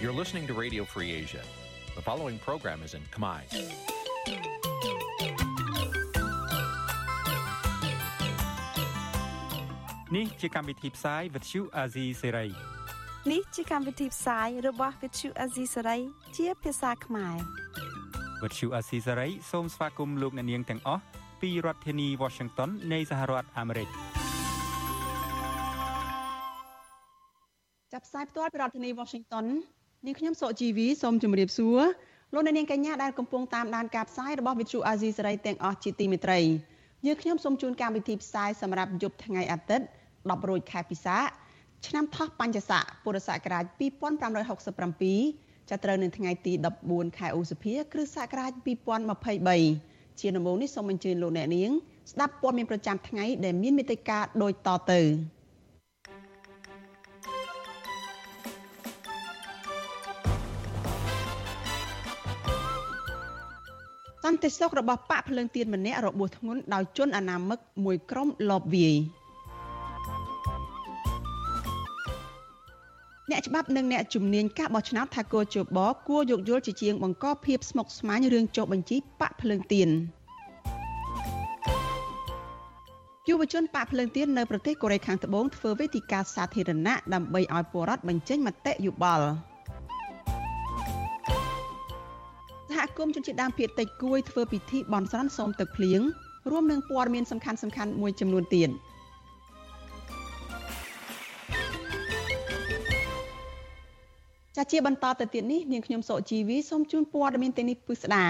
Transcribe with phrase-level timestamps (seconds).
[0.00, 1.42] You're listening to Radio Free Asia.
[1.96, 3.40] The following program is in Khmer.
[10.10, 12.50] Nǐ chi càm bi tiệp xáy vệt chiu a zì sáy.
[13.32, 16.00] នេះជាកម្មវិធីផ្សាយរបស់ Vithu Azisari
[16.36, 17.36] ជាភាសាខ្មែរ
[18.42, 21.02] វត្តឈូអាស៊ីសេរីសូមស្វាគមន៍លោកអ្នកនាងទាំងអស់
[21.40, 23.88] ពីរដ្ឋធានី Washington នៃសហរដ្ឋអាមេរិក
[27.92, 29.46] ចាប់ផ្សាយផ្ទាល់ពីរដ្ឋធានី Washington
[30.05, 31.79] នាងខ្ញុំសុជីវីសូមជម្រាបសួរ
[32.33, 36.39] លោកអ្នកនាងកញ្ញាដែលកំពុងតាមដានការផ្សាយរបស់ Vithu Azisari ទាំងអស់ជាទីមេត្រី
[37.05, 39.85] យើងខ្ញុំសូមជូនកម្មវិធីផ្សាយសម្រាប់យប់ថ្ងៃអាទិត្យ
[40.15, 41.17] 10រោចខែពិសា
[41.87, 46.53] ឆ្នាំថោះបញ្ញស័កពុរសករាជ2567ចាប់ត្រូវនៅថ្ងៃទី
[46.85, 48.51] 14ខែឧសភា គ្រិស្តសករាជ
[49.55, 51.71] 2023ជាដំបូងនេះសូមអញ្ជើញលោកអ្នកនាង
[52.11, 55.01] ស្ដាប់ព័ត៌មានប្រចាំថ្ងៃដែលមានមេត្តាដូចតទៅ
[64.31, 68.95] ន្តិសុខរបស់បកភ្លើងទៀនម្នាក់របួសធ្ងន់ដោយជនអនាមិកមួយក្រុមលបវាយ
[73.31, 79.89] អ្នកច្បាប់និងអ្នកជំនាញការបោះឆ្នោតថាគោជបគួរយោគយល់ជាជាងបង្កភាពស្មុគស្មាញរឿងចុះបញ្ជីបាក់ភ្លើងទៀន
[83.27, 89.27] យុវជនបាក់ភ្លើងទៀននៅប្រទេសកូរ៉េខាងត្បូងធ្វើវេទិកាសាធារណៈដើម្បីឲ្យពលរដ្ឋបញ្ចេញមតិយោបល់
[92.79, 96.01] សហគមន៍ជនជាតិដើមភាគតិចគួយធ្វើពិធីបន់ស្រន់សូមទឹកភ្លៀង
[96.51, 97.51] រួមនឹងព័ត៌មានសំខា
[97.85, 98.69] ន់ៗមួយចំនួនទៀត។
[104.55, 108.25] ចាជាបន្តទៅទៀតនេះនាងខ្ញុំសុជីវីសូមជូនព័ត៌មានទាំងនេះពិស្ដា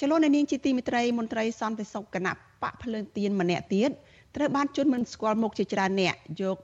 [0.00, 2.32] ចលនានាងជាទីមិត្តរីមន្ត្រីសន្តិសុខគណៈ
[2.62, 3.90] បកភ្លើងទៀនម្នាក់ទៀត
[4.36, 6.58] ត្រូវបានជន់មិនស្គាល់មុខជាច្រើនអ្នកយក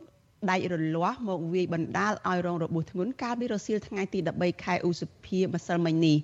[0.50, 6.16] ដៃរលាស់មកវាយបណ្ដាលឲ្យរងរបួសធ្ងន់កាលពីរសៀលថ្ងៃទី13ខែឧសភាម្សិលមិញនេះ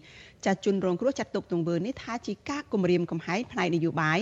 [0.44, 4.20] ចាជន់រងគ្រោះចាត់ទុកទង្វើនេះថាជាការគំរាមកំហែងផ្នែកនយោបាយ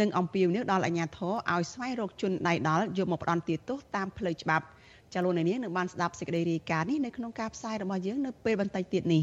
[0.00, 4.64] និងអំពាវនាវដល់អាជ្ញាធរឲ្យស្វែងរកជនដៃដល់យកមកផ្ដន្ទាទោសតាមផ្លូវច្បាប់។
[5.12, 9.20] ចាលោកនាងនឹងបានស្ដាប់សេចក្តីរាយការណ៍នេះនៅក្នុងការផ្សាយរបស់យើងនៅពេលបន្តិចទៀតនេ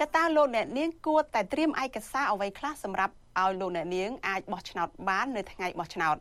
[0.00, 6.16] ចតាលោកអ្នកនាងគួរតែត្រៀមឯកសារអ្វីខ្លះសម្រាប់ឲ្យលោកអ្នកនាងអាចបោះឆ្នោតបាននៅថ្ងៃបោះឆ្នោត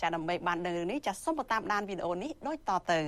[0.00, 3.00] ចាដើម្បីបានដឹងរឿងនេះចាសូមតាមដានវីដេអូនេះដូចតទៅ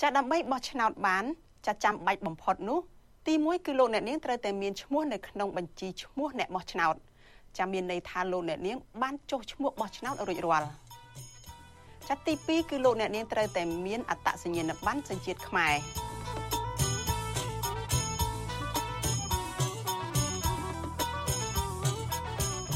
[0.00, 1.24] ចាដើម្បីបោះឆ្នោតបាន
[1.66, 2.78] ចាចាំបាច់បំផុតនោះ
[3.26, 6.94] ទី1គឺលោកអ្នកនាងត្រូវតែមានឈ្មោះនៅក្នុងបញ្ជីឈ្មោះអ្នកបោះឆ្នោត
[7.58, 10.68] ចាំមានន័យថាលោកអ្នកនាងបានចុះឈ្មោះបោះឆ្នោតរួចរាល់
[12.08, 15.74] ចាទី2គឺលោកអ្នកនាងត្រូវតែមានអត្តសញ្ញាណប័ណ្ណសញ្ជាតិខ្មែរ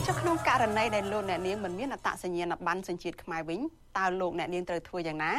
[0.06, 3.60] ចុះក្នុងករណីដែលលោកអ្នកនាងមិនមានអត្តសញ្ញាណប័ណ្ណសញ្ជាតិខ្មែរវិញ
[3.98, 5.32] តើលោកអ្នកនាងត្រូវធ្វើយ៉ាងណា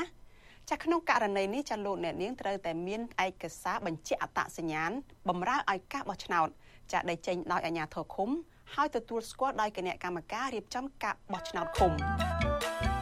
[0.70, 4.92] ចាក្នុងករណីនេះចាលោកអ្នកនាងត្រូវតែមានឯកសារបញ្ជាក់អត្តសញ្ញាណ
[5.28, 6.48] បំរើឲ្យការបោះឆ្នោត
[6.92, 8.30] ចាដែលចេញដោយអាជ្ញាធរឃុំ
[8.76, 12.97] ហើយទទួលស្គាល់ដោយគណៈកម្មការរៀបចំការបោះឆ្នោតឃុំ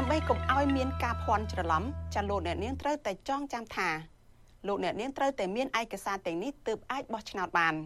[0.00, 1.82] ដើម្បីកុំឲ្យមានការភ័ន្តច្រឡំ
[2.14, 3.88] ចាលោកអ្នកនាងត្រូវតែចងចាំថា
[4.66, 7.74] លោកអ្នកនាងត្រូវតែមានឯកសារទាំងនេះទើបអាចបោះឆ្នោតបាន។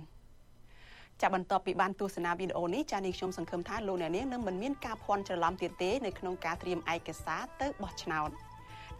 [1.20, 8.30] ចាបន្ទាប់ពីបានទស្សនាវីដេអូនេះចានេះខ្ញុំសង្ឃឹមថាលោកអ្នកនាងនឹងមិនមានការភ័ន្តច្រឡំទៀតទេនៅក្នុងការត្រៀមឯកសារទៅបោះឆ្នោត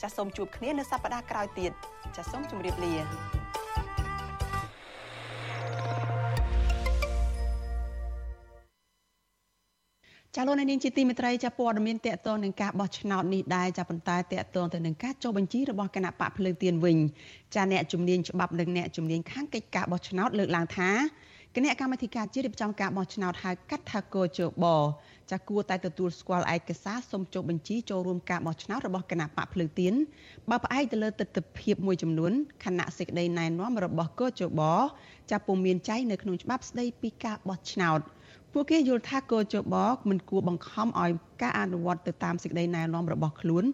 [0.03, 1.73] ចាសូមជួបគ្នានៅសប្តាហ៍ក្រោយទៀត
[2.17, 3.44] ចាសូមជម្រាបលា
[10.37, 16.97] ចាលោកនាងជាទីមេត្រីចាព័ត៌មានតកតងនឹងការបោះឆ្នោតនេះដែរចាប៉ុន្តែតកតងទៅនឹងការចុះបញ្ជីរបស់គណៈបកភ្លើងទៀនវិញ
[17.55, 20.91] ចាអ្នកជំនាញច្បាប់និងអ្នកជំនាញខាងកិច្ចការបោះឆ្នោតលើកឡើងថា
[21.55, 24.67] គណៈកម្មាធិការជាតិរៀបចំការបោះឆ្នោតហៅកាត់ថាកោជប
[25.31, 29.95] ចាគួរតែទទួលស្គាល់ឯកសារសុំចុះបញ្ជីចូលរួមការបោះឆ្នោតរបស់គណៈបកភ្លើងទៀន
[30.51, 32.33] បើផ្អែកទៅលើទស្សនវិជ្ជាមួយចំនួន
[32.65, 34.63] គណៈសេចក្តីណែនាំរបស់កោជប
[35.31, 38.01] ចាពុំមានចែងនៅក្នុងច្បាប់ស្តីពីការបោះឆ្នោត
[38.57, 39.75] ពួកគេយល់ថាកោជប
[40.09, 41.11] មិនគួរបង្ខំឲ្យ
[41.43, 43.65] ការអនុវត្តទៅតាមសេចក្តីណែនាំរបស់ខ្លួន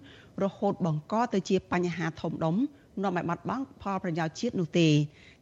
[0.42, 2.56] រហូតបង្កទៅជាបញ្ហាធំដុំ
[3.02, 4.88] នាំឲ្យបាត់បង់ផលប្រយោជន៍ជាតិនោះទេ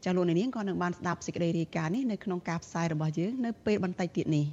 [0.04, 4.46] ចាលោកនាងក៏នឹងបានស្ដាប់សេចក្តីរាយការណ៍នេះនៅក្នុងការផ្សាយរបស់យើងនៅពេលបន្តិចទៀតនេះ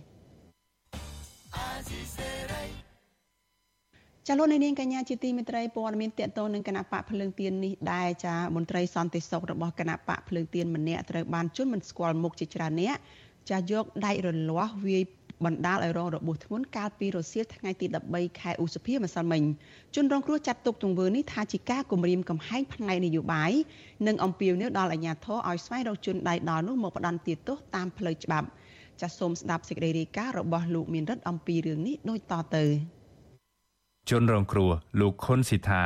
[4.28, 12.98] ចាលោកនាងកញ្ញាជាទីមេត្រីព័ត៌មានតកតងនឹងគណៈបកភ្លើងទៀននេះដែរចាមន្ត្រីសន្តិសុខរបស់គណៈបកភ្លើងទៀនម្នាក់ត្រូវបានជន់មិនស្គាល់មុខជាច្រើនអ្នក
[13.50, 15.04] ចាយកដៃរលាស់វាយ
[15.46, 19.44] បណ្ដាលឲ្យរងរបួសធ្ងន់កាលពីរសៀលថ្ងៃទី13ខែឧសភាម្សិលមិញ
[19.96, 23.52] ជនរងគ្រោះចាត់ទុកទង្វើនេះថាជាការគំរាមកំហែងផ្នែកនយោបាយ
[24.08, 28.48] និងអំពាវនាវដល់អាជ្ញាធរឲ្យស្វែងរកជនដៃដល់នោះមកផ្ដន្ទាទោសតាមផ្លូវច្បាប់
[29.02, 32.66] ចាសសូមស្ដាប់សេចក្តីរាយការណ៍របស់លោកមានរិទ្ធអំពីរឿងនេះដូចតទៅ
[34.10, 34.72] ជនរងគ្រោះ
[35.02, 35.84] លោកខុនស៊ីថា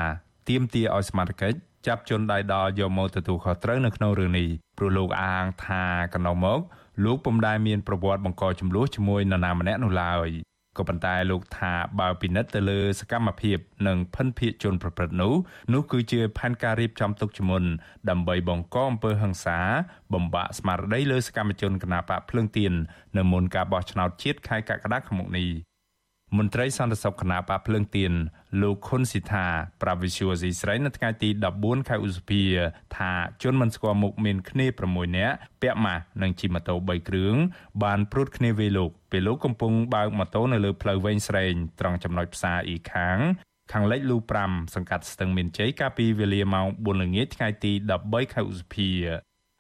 [0.49, 1.49] ទៀមទាឲ្យស្មារតី
[1.87, 4.47] ចាប់ជនដៃដល់យកមកទទួលខុសត្រូវនៅក្នុងរឿងនេះ
[4.77, 5.83] ព្រោះលោកអាងថា
[6.13, 6.59] កន្លងមក
[7.03, 10.29] លោកពុំដែលមានប្រវត្តិបង្កចំនួនជាមួយនរណាម្នាក់នោះឡើយ
[10.77, 13.57] ក៏ប៉ុន្តែលោកថាបើពិនិត្យទៅលើសកម្មភាព
[13.87, 15.33] និងភិនភាកជនប្រព្រឹត្តនោះ
[15.73, 17.63] នោះគឺជាផែនការរៀបចំទុកជាមុន
[18.09, 19.59] ដើម្បីបង្កអំពើហិង្សា
[20.13, 22.73] បំបាក់ស្មារតីលើសកម្មជនគណបកភ្លើងទៀន
[23.17, 25.49] នៅមុនការបោះឆ្នោតជាតិខែកក្កដាខាងមុខនេះ
[26.37, 28.13] មន្ត្រីសន្តិសុខគណៈបកភ្លើងទៀន
[28.61, 29.45] លោកខុនស៊ីថា
[29.81, 31.29] ប្រាវិសុយស៊ីស្រីនៅថ្ងៃទី
[31.59, 32.43] 14ខែឧសភា
[32.97, 33.11] ថា
[33.43, 37.35] ជនមិនស្គាល់មុខមានគ្នា6នាក់ពាក់ម៉ាស់និងជិះម៉ូតូ3គ្រឿង
[37.83, 43.19] បានព្រួតគ្នាវេលោកពេលលោកកំពុងបើកម៉ូតូនៅលើផ្លូវវែងស្រេងត្រង់ចំណុចផ្សារអ៊ីខាង
[43.71, 47.71] ខាងលិចលូ5សង្កាត់ស្ទឹងមានជ័យកាលពីវេលាម៉ោង4ល្ងាចថ្ងៃទី
[48.03, 48.89] 13ខែឧសភា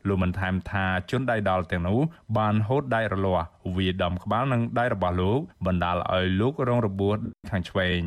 [0.07, 1.99] លោកបានថែមថាជនដៃដល់ទាំងនោះ
[2.37, 7.17] បានហូតដៃរលាស់វាដំក្បាលនឹងដៃរបស់លោកបណ្ដាលឲ្យលោករងរបួស
[7.49, 8.01] ខាងឆ្វេង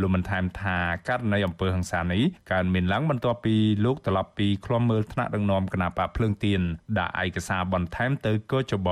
[0.00, 0.76] លោកបានថែមថា
[1.08, 2.22] ករណីអំពើហិង្សានេះ
[2.52, 6.60] កើតមានឡើងបន្ទាប់ពីលោកត្រឡប់ពីឃ្លាំមើលថ្នាក់ដឹកនាំគណៈបកភ្លើងទៀន
[6.98, 8.88] ដាក់ឯកសារបន្ថែមទៅកោចប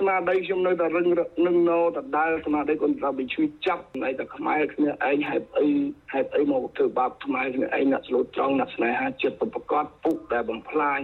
[0.00, 1.06] ស្មារតីខ្ញុំនៅតែរឹង
[1.46, 5.68] នឹងនៅតែដែលស្មារតីគាត់ថា bị ជួយចាប់ឯតែខ្មែរគ្នាឯងហេតុអី
[6.12, 11.00] ហេតុអីមកធ្វើបាបខ្មែរគ្នាឯងអ្នកស្លូតត្រង់អ្នកស្នេហាចិត្តប្រកបពុកដែលបំផ្លាញ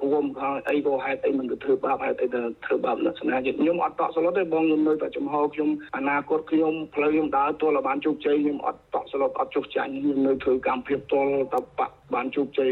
[0.00, 12.70] គួមខាងអីក៏ហេតុអីមិនទៅធ្វើបាបហេតុអីទៅធ្វើបាបអ្នកស្នេហាចិត្តខ្ញុំអត់តក់ស្លុតទេបងខ្ញុំនៅតែចំហខ្ញុំអនាគតខ្ញុំផ្លូវខ្ញុំដើរទល់ឲ្យបានជោគជ័យខ្ញុំអត់តក់ស្លុតអត់ចុះចាញ់ខ្ញុំនៅធ្វើកម្មភាពទល់តបៈបានជោគជ័យ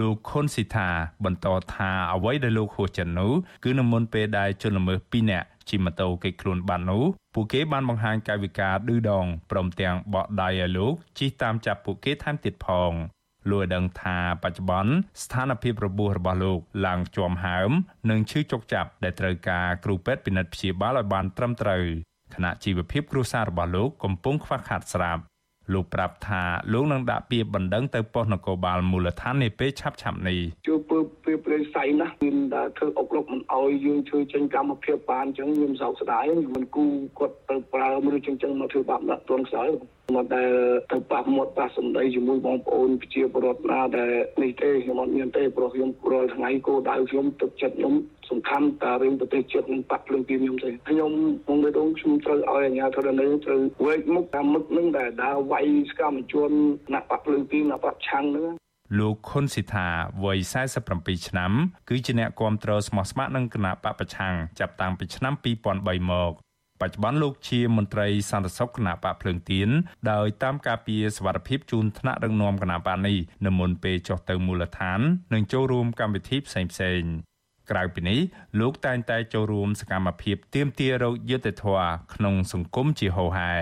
[0.00, 0.88] លោកខុនស៊ីថា
[1.24, 3.32] បន្តថាអ្វីដែលលោកហួសចិននោះ
[3.64, 7.04] គឺនៅមុនពេលដែលជនល្មើស2នាក់ជិះម៉ូតូគេខ្លួនបាននោះ
[7.34, 12.92] ពួកគេបានបង្ហាញកាយវិការឌឺដងព្រមទាំងបកដៃឲ្យលោកជិះតាមចាប់ពួកគេថែមទៀតផង
[13.50, 14.92] លោកឲ្យដឹងថាបច្ចុប្បន្ន
[15.22, 17.70] ស្ថានភាពរបួសរបស់លោកឡើងជាំហើម
[18.10, 21.84] និងឈឺចុកចាប់ដែលត្រូវការគ្រូពេទ្យពិនិត្យព្យាបាលឲ្យបានត្រឹមត្រូវ
[22.34, 25.22] ខណៈជីវភាពគ្រួសាររបស់លោកកំពុងខ្វះខាតស្រាប់
[25.72, 26.42] លោកប្រាប់ថា
[26.72, 36.84] លោកនឹងដាក់ពាក្យបណ្ដឹងទៅប៉ុស្តិ៍នគរបាលមូលដ្ឋាននាពេលឆាប់ៗនេះជួ បពើព្រៃសៃណាស់មានតែធ្វើអុកលុកមិនអោយយើងជួយចេញកម្មភាពបានអញ្ចឹងខ្ញុំសោកស្ដាយមិនគូ
[37.18, 39.68] គាត់ទៅប្រើមនុស្សចឹងចឹងមកធ្វើបាបដាក់ទន់ខ្សោយ
[40.16, 40.52] មកដែល
[40.92, 44.12] ទៅប៉ះមាត់ប៉ះសម្ដីជាមួយបងប្អូនប្រជាពលរដ្ឋណាដែល
[44.42, 47.94] នេះទេខ្ញុំអត់មានទេព្រោះខ្ញុំរាល់ថ្ងៃគោលដៅខ្ញុំទឹកចិត្តខ្ញុំ
[48.30, 51.10] សំខាន់តារឿងប្រទេសជាតិនឹងបាត់ភ្លើងពីខ្ញុំទេខ្ញុំ
[51.46, 56.50] មកនៅដងខ្ញុំត្រូវឲ្យអាជ្ញាធរនេះត្រូវវែកមុខតាមមុខនឹងដែលដើរវាយស្កម្មជន
[56.94, 58.46] ណាក់បាត់ភ្លើងពីណាក់បាត់ឆាំងនឹង
[58.98, 59.86] លោកខុនស៊ីថា
[60.24, 60.38] វ័យ
[60.84, 61.52] 47ឆ្នាំ
[61.88, 65.34] គឺជាអ្នកគ្រប់គ្រងស្មោះស្ម័គ្រនឹងគណៈបពប្រឆាំងចាប់តាំងពីឆ្នាំ
[65.72, 66.32] 2003មក
[66.80, 69.68] បច្ចុប្បន្នលោកជាមន្ត្រីសន្តិសុខគណៈបកភ្លើងទៀន
[70.10, 75.00] ដោយតាមការពីសវត្ថភាពជូនថ្នាក់ដឹកនាំគណៈបកនេះនៅមុនពេលចុះទៅមូលដ្ឋាន
[75.32, 77.02] និងចូលរួមកម្មវិធីផ្សេងផ្សេង
[77.70, 78.20] ក្រៅពីនេះ
[78.60, 83.54] លោកតែងតែចូលរួមសកម្មភាពទាមទាររោគយុត្តិធម៌ក្នុងសង្គមជាហូរហែ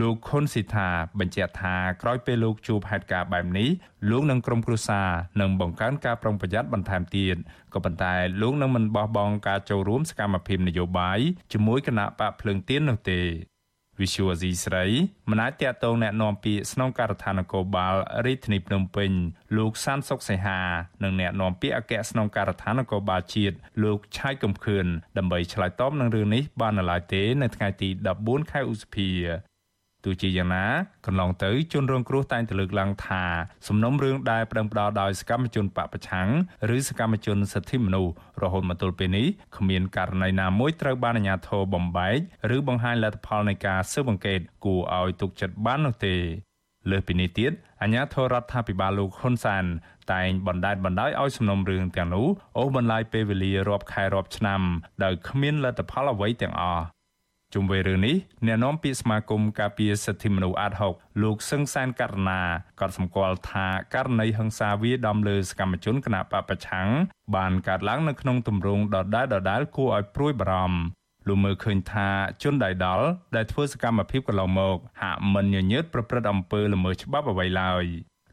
[0.00, 0.88] លោកខុនស៊ីថា
[1.18, 3.68] បញ្ជាក់ថាក្រោយពេលលោកជួបហេតុការណ៍បែបនេះ
[4.10, 5.08] លោកនិងក្រុមគ្រួសារ
[5.40, 7.36] នឹងបង្កើនការប្រុងប្រយ័ត្នបន្ថែមទៀត
[7.74, 11.18] ក៏ប៉ុន្តែលោកនឹងមិនបោះបង់ការចូលរួមសកម្មភាពនយោបាយ
[11.52, 13.20] ជាមួយគណៈបកភ្លើងទៀននោះទេ
[14.00, 14.84] វិសុវអាស៊ីស្រី
[15.30, 17.94] មិនអាចតាក់ទងแนะនាំពាក្យស្នងការដ្ឋាននគរបាល
[18.26, 19.10] រាជធានីភ្នំពេញ
[19.56, 20.60] លោកសានសុកសីហា
[21.02, 24.86] និងแนะនាំពាក្យអគ្គស្នងការដ្ឋាននគរបាលជាតិលោកឆៃកំខឿន
[25.18, 27.88] ដើម្បីឆ្លើយតបនឹងរឿងនេះបាននៅឡើយទេនៅថ្ងៃទី
[28.20, 29.10] 14ខែឧសភា
[30.03, 30.65] ទោះជាយ៉ាងណា
[31.05, 33.23] កន្លងទៅជនរងគ្រោះតែងតែលើកឡើងថា
[33.67, 36.29] សំណុំរឿងដែលប្រឹងផ្ដោតដោយសកម្មជនបពប្រឆាំង
[36.75, 39.27] ឬសកម្មជនសិទ្ធិមនុស្សរហូតមកទល់ពេលនេះ
[39.57, 42.17] គ្មានករណីណាមួយត្រូវបានអាជ្ញាធរបំបែក
[42.55, 46.15] ឬបង្ហាញលទ្ធផលនៃការស៊ើបអង្កេតគួរឲ្យទុកចិត្តបាននោះទេ
[46.89, 49.65] លើសពីនេះទៀតអាជ្ញាធររដ្ឋាភិបាលលោកហ៊ុនសាន
[50.13, 52.27] តែងបណ្តែតបណ្តោយឲ្យសំណុំរឿងទាំងនោះ
[52.57, 54.61] អូសបន្លាយពេលវេលារាប់ខែរាប់ឆ្នាំ
[55.03, 56.85] ដោយគ្មានលទ្ធផលអ្វីទាំងអស់
[57.53, 58.15] ជុំវិញរឿងនេះ
[58.45, 62.41] អ្នកនាំពាក្យសមាគមការពារសិទ្ធិមនុស្សអាត6លោកសឹងសានករណា
[62.81, 66.89] ក៏សម្គាល់ថាករណីហិង្សាវាដំលើសកម្មជនគណបកប្រឆាំង
[67.35, 70.81] បានកើតឡើងនៅក្នុងទម្រង់ដដែលដដែលគួរឲ្យព្រួយបារម្ភ
[71.27, 72.07] លោកមើលឃើញថា
[72.43, 73.05] ជនដៃដល់
[73.35, 77.85] ដែលធ្វើសកម្មភាពកន្លងមកហាក់មិនញញើតប្រព្រឹត្តអំពើល្មើសច្បាប់អ្វីឡើយ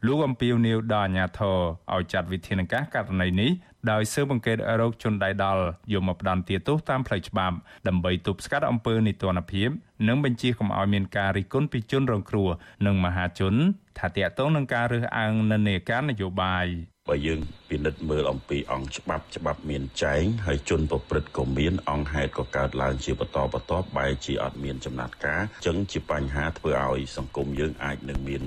[0.07, 1.57] លោកអំពីវនីវដល់អាជ្ញាធរ
[1.93, 3.51] ឲ្យចាត់វិធានការករណីនេះ
[3.91, 7.55] ដោយស៊ើបអង្កេតរោគជនដៃដល់យកមកផ្ដន្ទាទោសតាមផ្លូវច្បាប់
[7.87, 9.69] ដើម្បីទប់ស្កាត់អំពើនីតិរដ្ឋភាព
[10.07, 12.49] និងបញ្ជាកុំឲ្យមានការរិះគន់ពីជនរងគ្រោះ
[12.85, 13.55] និងមហាជន
[13.99, 16.67] ថាតាក់ទងនឹងការរើសអើងនិន្នាការនយោបាយ
[17.09, 28.41] បើយើងពិនិត្យមើលអំពីអង្គច្បាប់ច្បាប់មានចែងហើយជនប្រព្រឹត្តក៏មានអង្គហេតុក៏កើតឡើងជាបន្តបន្ទាប់បែរជាអត់មានចំណាត់ការអញ្ចឹងជាបញ្ហាធ្វើឲ្យសង្គមយើងអាចនឹងមាន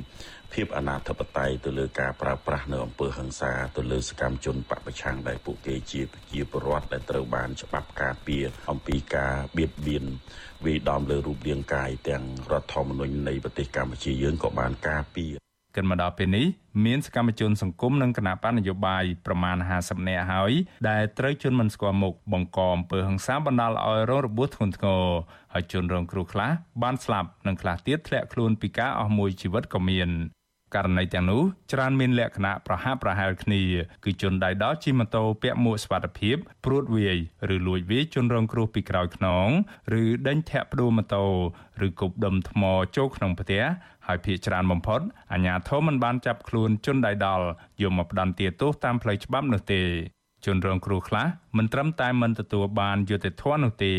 [0.54, 10.04] ភាពអនាធិបតេយ្យទៅលើការប្រើប្រាស់នៅអំពើហិង្សាទៅលើសកម្មជនបពប្រឆាំងដែលពួកគេជាប្រជាពលរដ្ឋដែលត្រូវបានច្បាប់ការពារអំពីការបៀតបៀន
[10.64, 15.34] វាយដំលើរូបរាងកាយទាំងរដ្ឋធម្មនុញ្ញនៃប្រទេសកម្ពុជាយើងក៏បានការពារ
[15.76, 16.46] គិតមកដល់ពេលនេះ
[16.84, 20.52] មានសកម្មជនសង្គមនិងគណៈបកនយោបាយប្រមាណ50នាក់ហើយ
[20.88, 25.04] ដែលត្រូវជន់មិនស្គាល់មុខបង្កអំពើហិង្សាបណ្ដាលឲ្យរងរបួសធ្ងន់ធ្ងរ
[25.52, 26.50] ហើយជនរងគ្រោះខ្លះ
[26.82, 30.10] បានស្លាប់និងខ្លះទៀតធ្លាក់ខ្លួនពីការអស់មួយជីវិតក៏មាន
[30.74, 33.62] ករណីទាំងនោះច្រើនមានលក្ខណៈប្រហាក់ប្រហែលគ្នា
[34.04, 37.18] គឺជនដៃដល់ជិះម៉ូតូពាក់មួកសុវត្ថិភាពព្រួតវាយ
[37.54, 39.48] ឬលួចវាយជនរងគ្រោះពីក្រោយខ្នង
[40.00, 41.24] ឬដេញធាក់ផ្ដួលម៉ូតូ
[41.86, 42.62] ឬគប់ដុំថ្ម
[42.96, 43.62] ចូលក្នុងផ្ទះ
[44.06, 45.00] ហើយភ ieck ច្រើនបំផុត
[45.32, 47.46] អាជ្ញាធរមិនបានចាប់ខ្លួនជនដៃដល់
[47.82, 49.82] យកមកផ្ដន្ទាទោសតាមផ្លូវច្បាប់នោះទេ
[50.46, 53.94] ជនរងគ្រោះខ្លះមិនត្រឹមតែមិនទទួលបានយុត្តិធម៌នោះទេ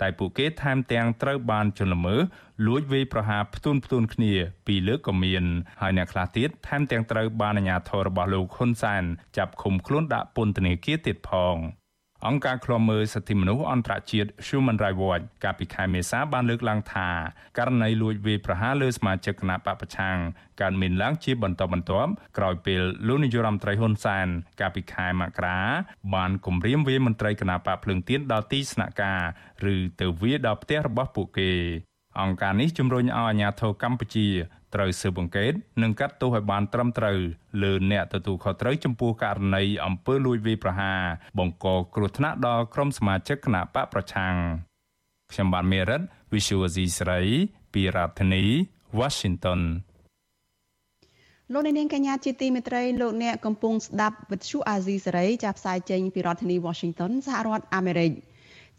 [0.00, 2.20] តែពួកគេថែមទាំងត្រូវបានជន់ល្មើស
[2.66, 4.32] លួចវាយប្រហារផ្ទួនផ្ទួនគ្នា
[4.66, 5.44] ពីរលើកក៏មាន
[5.80, 9.02] ហើយអ្នកខ្លះទៀតថែមទាំងត្រូវបានអាជ្ញាធររបស់លោកហ៊ុនសែន
[9.36, 11.56] ចាប់ឃុំខ្លួនដាក់ពន្ធនាគារទៀតផង។
[12.28, 17.08] អង្គការឃ្លាំមើលសិទ្ធិមនុស្សអន្តរជាតិ Human Rights Watch កាលពីខែមេសាបានលើកឡើងថា
[17.58, 20.16] ករណីលួចវាយប្រហារលើសមាជិកគណៈបពប្រឆាំង
[20.60, 24.26] កើតមានឡើងជាបន្តបន្ទាប់ក្រោយពេលលោកនាយរដ្ឋមន្ត្រីហ៊ុនសែន
[24.60, 25.58] កាលពីខែមករា
[26.14, 29.20] បានគម្រាមវាយមន្ត្រីគណៈបកភ្លើងទៀនដល់ទីស្នាក់ការ
[29.72, 31.52] ឬទៅវាយដល់ផ្ទះរបស់ពួកគេ
[32.20, 34.28] អង្គការនេះជំរុញឲ្យអាជ្ញាធរកម្ពុជា
[34.74, 35.52] ត្រូវស៊ើបអង្កេត
[35.82, 37.18] និងកាត់ទោសឲ្យបានត្រឹមត្រូវ
[37.62, 41.00] លើអ្នកទទួលខុសត្រូវចំពោះករណីអំពើលួចវាយប្រហារ
[41.38, 44.34] បង្កគ្រោះថ្នាក់ដល់ក្រុមសមាជិកគណៈបកប្រឆាំង
[45.32, 46.00] ខ្ញុំបានមេរិត
[46.32, 47.20] Visual C ស្រី
[47.72, 48.42] ពីរដ្ឋធានី
[48.98, 49.60] Washington
[51.52, 58.12] លោកនាងកញ្ញាជាទីមេត្រីលោកអ្នកកំពុងស្ដាប់វិទ្យុអាស៊ីសេរីចាប់ផ្សាយចេញពីរដ្ឋធានី Washington សហរដ្ឋអាមេរិក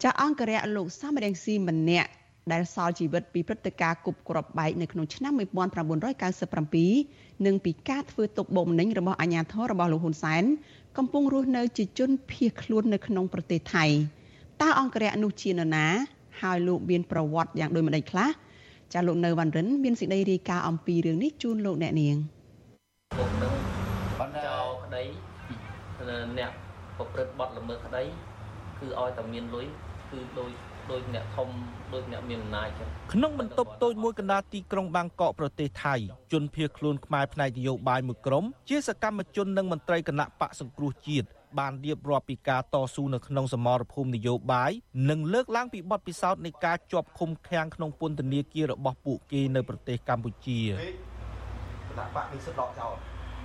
[0.02, 2.10] ចាអង្គរៈលោកសំរងស៊ីម្នាក់
[2.52, 10.44] ដែលសល់ជីវិតពីព្រឹត្តិការណ៍គប់គ្រាប់បែកនៅក្នុងឆ្នាំ1997និងពីការធ្វើទុកបុកម្នេញរបស់អាជ្ញាធររបស់លោកហ៊ុនសែន
[10.96, 13.84] កំពុងរស់នៅជាជនភៀសខ្លួននៅក្នុងប្រទេសថៃ
[14.62, 15.86] តើអង្គរៈនោះជានរណា
[16.40, 18.28] ហើយលោកមានប្រវត្តិយ៉ាងដូចម្តេចខ្លះ
[18.92, 22.16] ចាលោកនៅវ៉ាន់រិនមានសេចក្តីរាយការណ៍អំពីរឿងនេះជូនលោកអ្នកនាង
[23.18, 23.52] លោកនឹង
[24.46, 25.02] ចោលក្តី
[26.38, 26.50] អ្នក
[26.96, 28.02] ប្រព្រឹត្តបទល្មើសក្តី
[28.78, 29.66] គឺឲ្យតែមានលុយ
[30.10, 30.50] គឺដោយ
[30.90, 31.48] ដូចអ្នកធំ
[31.94, 35.94] ដូចអ្នកមានអំណាចចឹងក្នុងបន្ទប់តូចមួយកណ្ដាលទីក្រុងបាងកកប្រទេសថៃ
[36.32, 41.26] ជនភៀសខ្លួនខ្មែរផ្នែកនយោបាយមួយក្រុមជាសកម្មជននិងមន្ត្រីគណៈបកសង្គ្រោះជាតិ
[41.58, 44.72] បានរៀបរាប់ពីការតស៊ូនៅក្នុងសមរភូមិនយោបាយ
[45.10, 52.92] និងលើកឡើងពីបទពិសោធន៍នៃការជាប់ឃុំឃាំងក្នុងពន្ធនាគាររបស់ពួកគេនៅប្រទេសកម្ពុជាគណៈបកនេះសិទ្ធដកចោល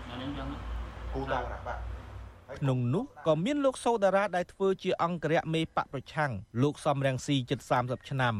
[0.09, 0.47] អញ្ចឹង
[1.13, 1.90] គូតាគណៈបក
[2.57, 6.31] ក្នុងនោះក៏មានលោកសូដារ៉ាដែលធ្វើជាអង្គរៈមេបកប្រឆាំង
[6.61, 8.35] លោកសំរងស៊ីជិត30ឆ្នាំ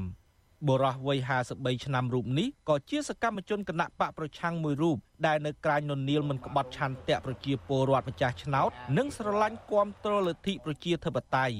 [0.67, 1.19] បុរសវ័យ
[1.51, 11.55] 53ឆ្នាំរូបនេះក៏ជាសកម្មជនគណៈបកប្រឆាំងមួយរូបដែលនៅក្រៅននៀលមិនក្បត់ឆន្ទៈប្រជាពលរដ្ឋម្ចាស់ឆ្នោតនិងស្រឡាញ់គាំទ្រលទ្ធិប្រជាធិបតេយ្យ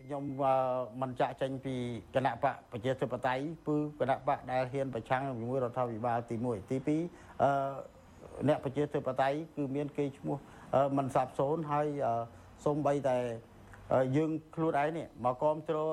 [0.00, 0.24] ខ្ញុំ
[1.02, 1.74] មិនចាក់ចេញពី
[2.14, 7.50] គណៈបកប្រជាធិបតេយ្យគឺគណៈបកដែលហ៊ានប្រឆាំងជាមួយរដ្ឋាភិបាលទី1ទី2អឺ
[8.48, 10.36] អ្នកប្រជាធិបតេយ្យគឺមានគេឈ្មោះ
[10.96, 11.86] មិនសាបសូន្យហើយ
[12.64, 13.16] សូម្បីតែ
[14.16, 15.88] យើងខ្លួនឯងនេះមកគ្រប់គ្រង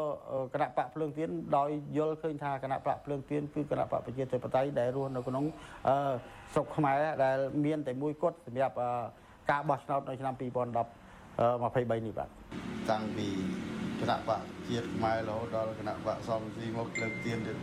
[0.54, 5.44] គណៈបកភ្លើងទៀនដោយយល់ឃើញថាគណៈបកភ្លើងទៀនគឺគណៈបកប្រជាធិបតេយ្យដែលរស់នៅក្នុង
[6.54, 8.76] ស្រុកខ្មែរដែលមានតែមួយគត់សម្រាប់
[9.52, 12.30] ការបោះឆ្នោតនៅឆ្នាំ2010 23នេះបាទ
[12.90, 13.28] តាំងពី
[14.02, 17.58] គណៈបកជាតិខ្មែររហូតដល់គណៈបកសំស៊ីមកភ្លើងទៀនទៀត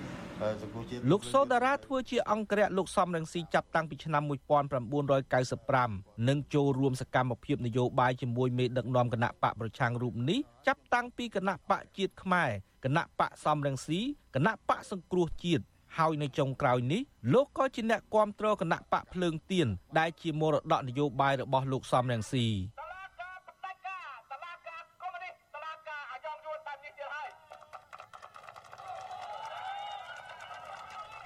[1.10, 4.22] លោកសូដារ៉ាធ្វើជាអង្គរៈលោកសំរងស៊ីចាប់តាំងពីឆ្នាំ
[5.04, 12.50] 1995និងចូលរួមសកម្មភាពនយោបាយជាមួយមេដឹកនាំគណៈបកប្រឆាំងរូបនេះចាប់តាំងពីគណៈបកជាតិខ្មែរ
[12.84, 14.00] គណៈបកសំរងស៊ី
[14.34, 15.64] គណៈបកសង្គ្រោះជាតិ
[15.98, 17.02] ហើយនៅចុងក្រោយនេះ
[17.32, 19.68] លោកក៏ជាអ្នកគ្រប់គ្រងគណៈបកភ្លើងទៀន
[19.98, 22.46] ដែលជាមរតកនយោបាយរបស់លោកសំរងស៊ី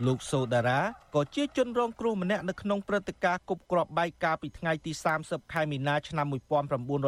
[0.06, 0.80] លោកសូដារ៉ា
[1.14, 6.26] ក៏ជាជនរងគ្រោះម្នាក់នៅក្នុងព្រឹត្តិការណ៍គប់គ្រាប់បែកកាលពីថ្ងៃទី30ខែមីនាឆ្នាំ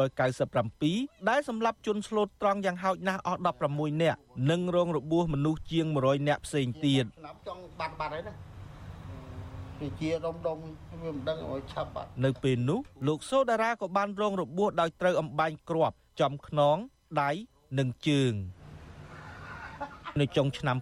[0.03, 3.39] 1997ដែលសម្លាប់ជនស្លូតត្រង់យ៉ាងហោចណាស់អស់
[3.71, 4.19] 16នាក់
[4.51, 7.05] និងរងរបួសមនុស្សជាង100នាក់ផ្សេងទៀត
[7.47, 8.33] ចង់បាត់បាត់ហើយណា
[9.79, 10.57] វាជាដុំដុំ
[11.01, 16.77] វាមិនដឹងឲ្យឆាប់បាត់នៅពេលនោះលោកសូដារ៉ាក៏បានរងរបួសដោយត្រូវអំបែងគ្រាប់ចំខ្នង
[17.21, 17.31] ដៃ
[17.79, 18.33] និងជើង
[20.21, 20.77] នៅចុងឆ្នាំ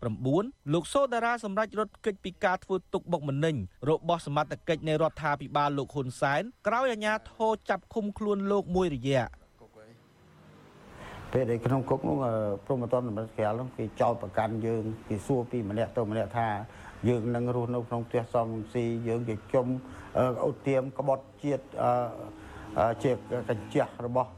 [0.00, 3.56] 2019លោកសូដារ៉ាសម្រេចរត់គេចពីការធ្វើទុកបុកម្នេញ
[3.90, 9.26] របស់សមត្ថកិច្ចនៃរដ្ឋាភិបាលលោកហ៊ុនសែនក្រោយអាជ្ញាធរចាប់ឃុំខ្លួនលោកមួយរយៈ
[11.32, 12.16] ពេលដែលក្នុងគុកនោះ
[12.66, 16.48] ព្រមតនសម្រាប់ក្រៅនោះគេចោទប្រកាន់យើងគេសួរពីម្នាក់ទៅម្នាក់ថា
[17.08, 19.66] យើងនឹងរស់នៅក្នុងផ្ទះសំស៊ីយើងជាជុំ
[20.48, 21.64] ឧទាមក្បត់ជាតិ
[23.02, 23.12] ជា
[23.50, 24.28] កញ្ចះរបស់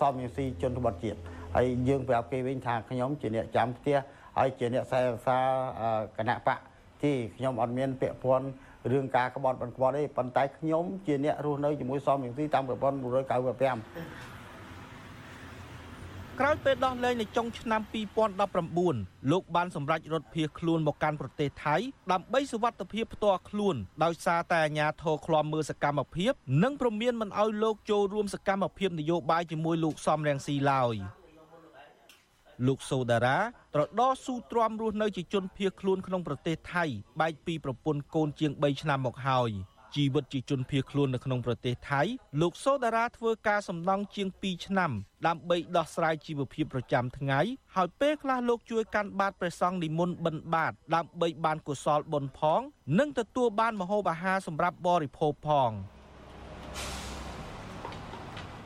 [0.00, 1.20] សំស៊ីជនក្បត់ជាតិ
[1.56, 3.96] ហើយយើងប្រាប់គេវិញថាខ្ញុំជាអ្នកចាំផ្ទះ
[4.38, 5.38] ហើយជាអ្នកខ្សែភាសា
[6.18, 6.58] គណៈបក
[7.02, 8.46] ទីខ្ញុំអត់មានពាក់ព័ន្ធ
[8.92, 14.34] រឿងការក្បត់មិនក្បត់ទេប៉ុន្តែខ្ញុំជាអ្នករស់នៅជាមួយសំរងស៊ីតាមប្រព័ន្ធ1995
[16.40, 17.80] ក្រោយពេលដោះលែងនៅចុងឆ្នាំ
[18.56, 21.76] 2019លោកបានសម្រេចរត់ភៀសខ្លួនមកកាន់ប្រទេសថៃ
[22.12, 26.32] ដើម្បីសុវត្ថិភាពផ្ទាល់ខ្លួនដោយសារតែអាជ្ញាធរឃ្លាំមើលសកម្មភាព
[26.62, 30.96] និងព្រមានមិនអោយលោកចូលរួមសកម្មភាពនយោបាយជាមួយលោកសំរងស៊ីឡើយ
[32.66, 33.38] លោកសូដារ៉ា
[33.74, 36.84] ត្រដោស៊ូទ្រាំរស់នៅជាជនភៀសខ្លួនក្នុងប្រទេសថៃ
[37.20, 39.52] បែកពីប្រពន្ធកូនជាង3ឆ្នាំមកហើយ។
[39.94, 42.02] ជីវិតជាជនភៀសខ្លួននៅក្នុងប្រទេសថៃ
[42.40, 44.90] លោកសូដារ៉ាធ្វើការសំណង់ជាង2ឆ្នាំ
[45.26, 47.40] ដើម្បីដោះស្រាយជីវភាពប្រចាំថ្ងៃ
[47.74, 52.60] ហើយពេលខ្លះលោកជួយកាន់បាតព្រះសង្ឃនិមន្តបិណ្ឌបាតដើម្បីបានកុសលបុណ្យផង
[52.98, 55.70] និងទទួលបានម្ហូបអាហារសម្រាប់បរិភោគផង។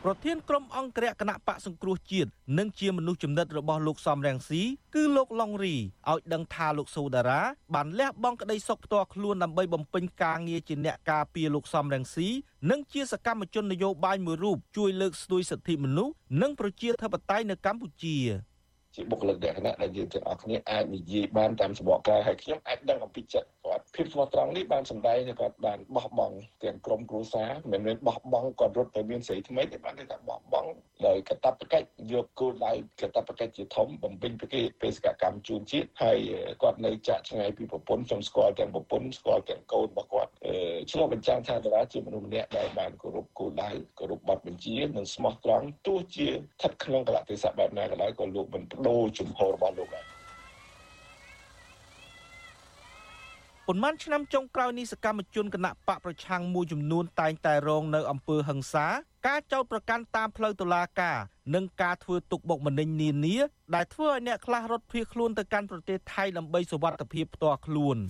[0.04, 4.62] ប្រធានក្រុមអង្គរៈគណៈបកសង្គ្រោះជាតិនិងជាមនុស្សចំណិតរបស់លោកសំរងស៊ី
[4.94, 7.40] គឺលោកឡុងរីឲ្យដឹងថាលោកសូដារ៉ា
[7.74, 12.28] បានលះបង់ក្តីសុខផ្ទាល់ខ្លួនដើម្បីបំពេញការងារជាអ្នកការពារលោកសំរងស៊ី
[12.70, 16.12] និងជាសកម្មជននយោបាយមួយរូបជួយលើកស្ទួយសិទ្ធិមនុស្ស
[16.42, 18.16] និងប្រជាធិបតេយ្យនៅកម្ពុជា
[18.94, 30.70] ជាបុគ្គលិកលក្ខណៈដែលយើងទាំងអស់គ្នាអាចនិយាយបានតាមសម្បកកាយហើយខ្ញុំអាចដឹងអំពីចិត្ត គាត់ភាពស្មោះត្រង់នេះបានសម្ដែងថាគាត់បានបោះបង់ទាំងក្រុមគ្រួសារមិនមែនបោះបង់គាត់រត់ទៅមានស្រីថ្មីទេបានថាបោះបង់
[31.06, 36.18] ដោយកតបកិច្ចយកគោលដៅកតបកិច្ចជាធំបំពេញពីបេសកកម្មជូនជាតិហើយ
[36.62, 40.30] គាត់នៅចាក់ឆ្ងាយពីប្រពន្ធខ្ញុំស្គាល់ទាំងប្រពន្ធស្គាល់ទាំងកូនរបស់គាត់
[40.90, 50.17] ឆ្លុះបញ្ចាំងថាតារាជាមនុស្សម្នាក់ដែលបានគោរពគោលដៅគោរពបទបញ្ជានិងស្មោះត្រង់ទោះជាស្ថិតក្នុងកលៈទេសៈបែបណាក៏ដោយក៏លោកមិនបដូរជំហររបស់លោកដែរ
[53.70, 58.86] ប៉ុន្មានឆ្នាំចុងក្រោយនេះសកម្មជនគណៈបកប្រឆាំងមួយចំនួនតែងតែរងនៅអំពើហិង្សា
[59.26, 61.18] ការចោទប្រកាន់តាមផ្លូវតុលាការ
[61.54, 63.36] និងការធ្វើទុកបុកម្នេញនានា
[63.74, 67.98] ដែលធ្វើឲ្យអ្នកខ្លះរត់ភៀសខ្លួនទៅកាន់ប្រទេសថៃដើម្បីសុវត្ថិភាពផ្ទាល់ខ្លួន។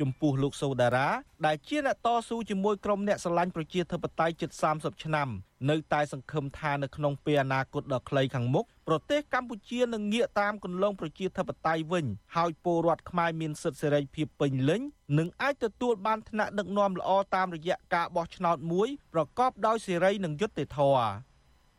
[0.00, 1.08] ចំពោះលោកសូដារ៉ា
[1.46, 5.28] ដែលជាអ្នកតស៊ូជាមួយក្រុមអ្នកស្រឡាញ់ប្រជាធិបតេយ្យជិត30ឆ្នាំ
[5.68, 14.82] នៅតែសង្ឃឹមថានៅក្នុងពេលអនាគតដ៏ខ្លីខាងមុខប្រទេសកម្ពុជានឹងងាកតាមគន្លងប្រជាធិបតេយ្យវិញហើយពលរដ្ឋខ្មែរមានសិទ្ធិសេរីភាពពេញលេញ
[15.18, 21.10] និងអាចទទួលបានឋានៈដឹកនាំល្អតាមរយៈការបោះឆ្នោតមួយប្រកបដោយសេរីនិងយុត្តិធម៌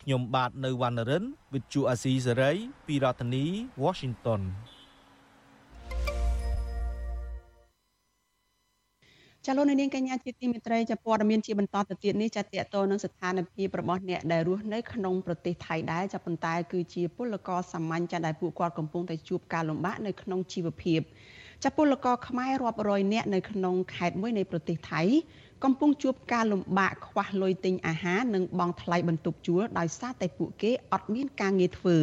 [0.01, 3.45] ខ្ញុំបាទនៅវណ្ណរិន With Chu Azizi Saray ពីរដ្ឋធានី
[3.83, 4.41] Washington
[9.45, 21.01] ចាលោកនាងកញ្ញាជាទីមេត្រីចាព័ត៌មានជាបន្តទៅទៀតនេះចាតកតនឹងស្ថានភាពរបស់អ្នកដែលរស់នៅក្នុងប្រទេសថៃដែរចាប៉ុន្តែគឺជាពលករសាមញ្ញចាដែលពួកគាត់កំពុងតែជួបការលំបាកនៅក្នុងជីវភាព
[21.63, 25.01] ចាពលករខ្មែររាប់រយនាក់នៅក្នុងខេត្តមួយនៃប្រទេសថៃ
[25.63, 31.97] កំពុងជួបការលំបាកខ្វះលុយទិញអាហារនិងបង់ថ្លៃបន្ទប់ជួលដោយសារតែពួកគេអត់មានការងារធ្វើ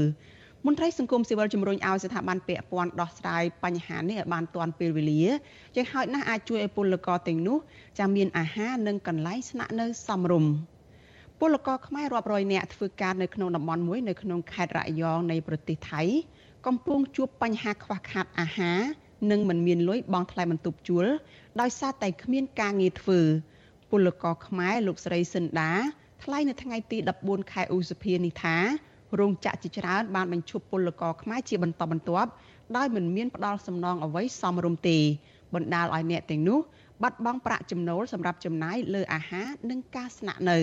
[0.66, 5.24] មន្ត្រីសង្គមស៊ីវិលជំរុញឲ្យស្ថាប័នពាក់ព័ន្ធដោះស្រាយបញ្ហានេះឲ្យបានទាន់ពេលវេលា
[5.74, 7.58] ជាហោចណាស់អាចជួយឲ្យពលករទាំងនោះ
[7.98, 10.52] ចាំមានអាហារនិងកន្លែងស្នាក់នៅសមរម្យ
[11.40, 16.02] ពលករខ្មែររាប់រយនាក់ធ្វើការនៅក្នុងតំបន់មួយនៅក្នុងខេត្តរយងនៃប្រទេសថៃ
[16.66, 18.80] កំពុងជួបបញ្ហាខ្វះខាតអាហារ
[19.30, 21.06] និងមិនមានលុយបង់ថ្លៃបន្ទប់ជួល
[21.60, 23.20] ដោយសារតែគ្មានការងារធ្វើ
[23.90, 25.72] ពលករខ្មែរលោកស្រីសិនដា
[26.24, 28.56] ថ្លែងនៅថ្ងៃទី14ខែឧសភានេះថា
[29.18, 32.30] រោងចក្រជាច្រើនបានបញ្ឈប់ពលករខ្មែរជាបន្តបន្ទាប់
[32.76, 34.98] ដោយមិនមានផ្ដល់សំណងអ្វីសមរម្យទេ
[35.54, 36.58] បណ្ដាលឲ្យអ្នកទាំងនោះ
[37.02, 40.58] បាត់បង់ប្រាក់ចំណូលសម្រាប់ចំណាយលើអាហារនិងការស្នាក់នៅ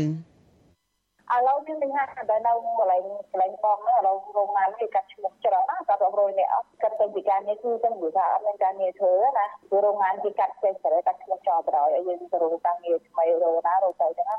[1.33, 6.51] ឥឡូវមានបញ្ហាដែលនៅកន្លែងកន្លែងបងនោះឥឡូវរោងបានគេកាត់ឈ្មោះច្រើនណាកាត់រាប់រយនាក់
[6.83, 14.37] កាត់ទៅពីការងារគឺចឹងព្រោះថាអត់មានការងារធ្វើណាព្រោះរោងងานគេកាត់ចេញតែកាត់ឈ្មោះចោលបណ្ដោយឲ្យយើងទៅរកការងារថ្មីរកណារកទៅចឹងណា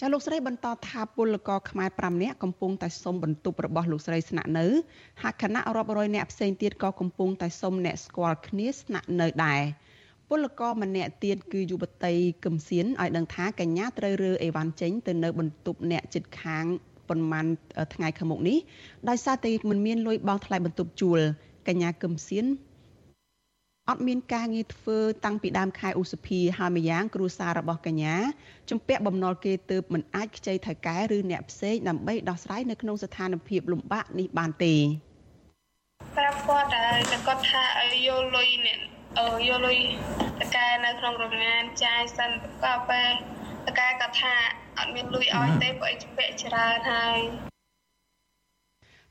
[0.00, 4.66] ចាលោកស្រីបន្តថាពលករខ្មែរ5នាក់កំពុងតែសុំបន្ទប់របស់លោកស្រីស្នាក់នៅ
[5.22, 9.62] ហើយគណៈរាប់រយនាក់ផ្សេងទៀតក៏កំពុងតែសុំអ្នកស្គាល់គ្នាស្នាក់នៅដែរ
[10.28, 16.64] ពលករម្នាក់ទៀតគឺយុវតីកឹមសៀនឲ្យដឹងថាកញ្ញាត្រូវរើអេវ៉ាន់ចេញទៅនៅបន្ទប់អ្នកចិត្តខាង
[17.08, 17.46] ប៉ុន្មាន
[17.94, 18.58] ថ្ងៃខាងមុខនេះ
[19.08, 21.20] ដោយសារតែមិនមានលុយបង់ថ្លៃបន្ទប់ជួល
[21.68, 22.46] កញ្ញាកឹមសៀន
[23.90, 28.16] អត់មានការងារធ្វើតាំងពីដើមខែឧសភាហើយម្យ៉ាងគ្រួសាររបស់កញ្ញា
[28.70, 34.74] ជំពាក់បំណុលគេទើបមិនអាចខ្ចីថៅកែឬអ្នកផ្សេងដើម្បីដោះស្រាយនៅក្នុងស្ថានភាពលំបាកនេះបានទេ
[36.16, 36.86] ប្រាប់គាត់តែ
[37.26, 38.78] គាត់ថាឲ្យយកលុយនេះ
[39.18, 39.78] អឺយកលុយ
[40.40, 42.30] តកែនៅក្នុងរោងងានចាយសិន
[42.62, 43.10] ក៏ពេល
[43.66, 44.34] តកែគាត់ថា
[44.78, 47.18] អត់មានលុយឲ្យទេព្រោះអីជំពាក់ច្រើនហើយ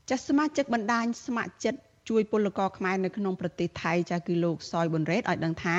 [0.08, 5.78] ចាស់សមាជិកបណ្ដាញស្ម័គ្រចិត្ត ជួយពលករខ្មែរនៅក្នុងប្រទេសថៃចាគឺលោកសយប៊ុនរ៉េតឲ្យដឹងថា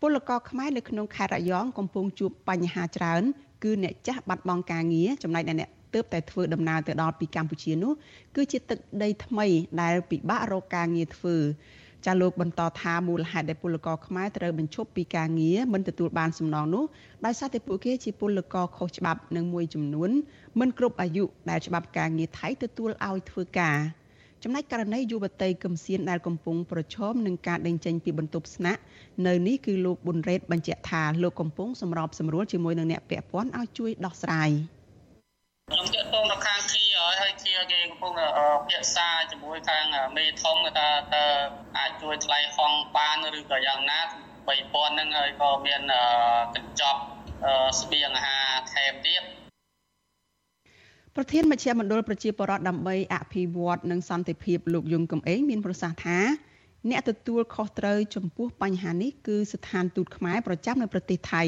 [0.00, 3.22] ពលករខ្មែរនៅក្នុងខេត្តរយងកំពុងជួបបញ្ហាច្រើន
[3.64, 7.92] គឺអ្នកចាស់បាត់បង់ការងារចំណែកអ្នកទើបតែធ្វើដំណើរទៅដល់ពីកម្ពុជានោះ
[8.36, 9.46] គឺជាទឹកដីថ្មី
[9.80, 11.36] ដែលពិបាករកការងារធ្វើ
[12.06, 16.84] ចាលោកបន្តថាមូលហេតុដែលពលករខ្មែរត្រូវបញ្ឈប់ពីការងារមិនទទួលបានសំណងនោះ
[17.24, 20.10] ដោយសារតែពួកគេជាពលករខុសច្បាប់និងមួយចំនួន
[20.60, 23.78] មិនគ្រប់អាយុដែលច្បាប់ការងារថៃទទួលឲ្យធ្វើការ
[24.42, 28.80] ចំណែកករណីយុវតីកឹមសៀនដែលកំពុងប្រឈមនឹងការដេញចេញពីបន្ទប់ស្នាក់
[29.26, 34.50] នៅនេះគឺលោកប៊ុនរ៉េតបញ្ជាក់ថាលោកកំពុងសម្របសម្រួលជាមួយនឹងអ្នកពាក់ព័ន្ធឲ្យជួយដោះស្រាយ
[35.70, 38.12] ខ្ញុំតាក់ទងទៅខាងគីហើយហើយគីគេកំពុង
[38.68, 39.84] ភាសាជាមួយខាង
[40.16, 41.24] មេធំគេថាតើ
[41.78, 44.00] អាចជួយថ្លៃហងបានឬក៏យ៉ាងណា
[44.48, 45.80] 3000ហ្នឹងហើយក៏មាន
[46.54, 47.00] កញ្ចប់
[47.80, 49.22] ស្បៀងអាហារថែមទៀត
[51.20, 56.18] ប្រធានមជ្ឈមណ្ឌលប្រជាពលរដ្ឋដើម្បីអភិវឌ្ឍនិងសន្តិភាពលោកយងកំឯងមានប្រសាសន៍ថា
[56.90, 61.42] អ្នកទទួលខុសត្រូវចំពោះបញ្ហានេះគឺស្ថានទូតខ្មែរប្រចាំនៅប្រទេសថៃ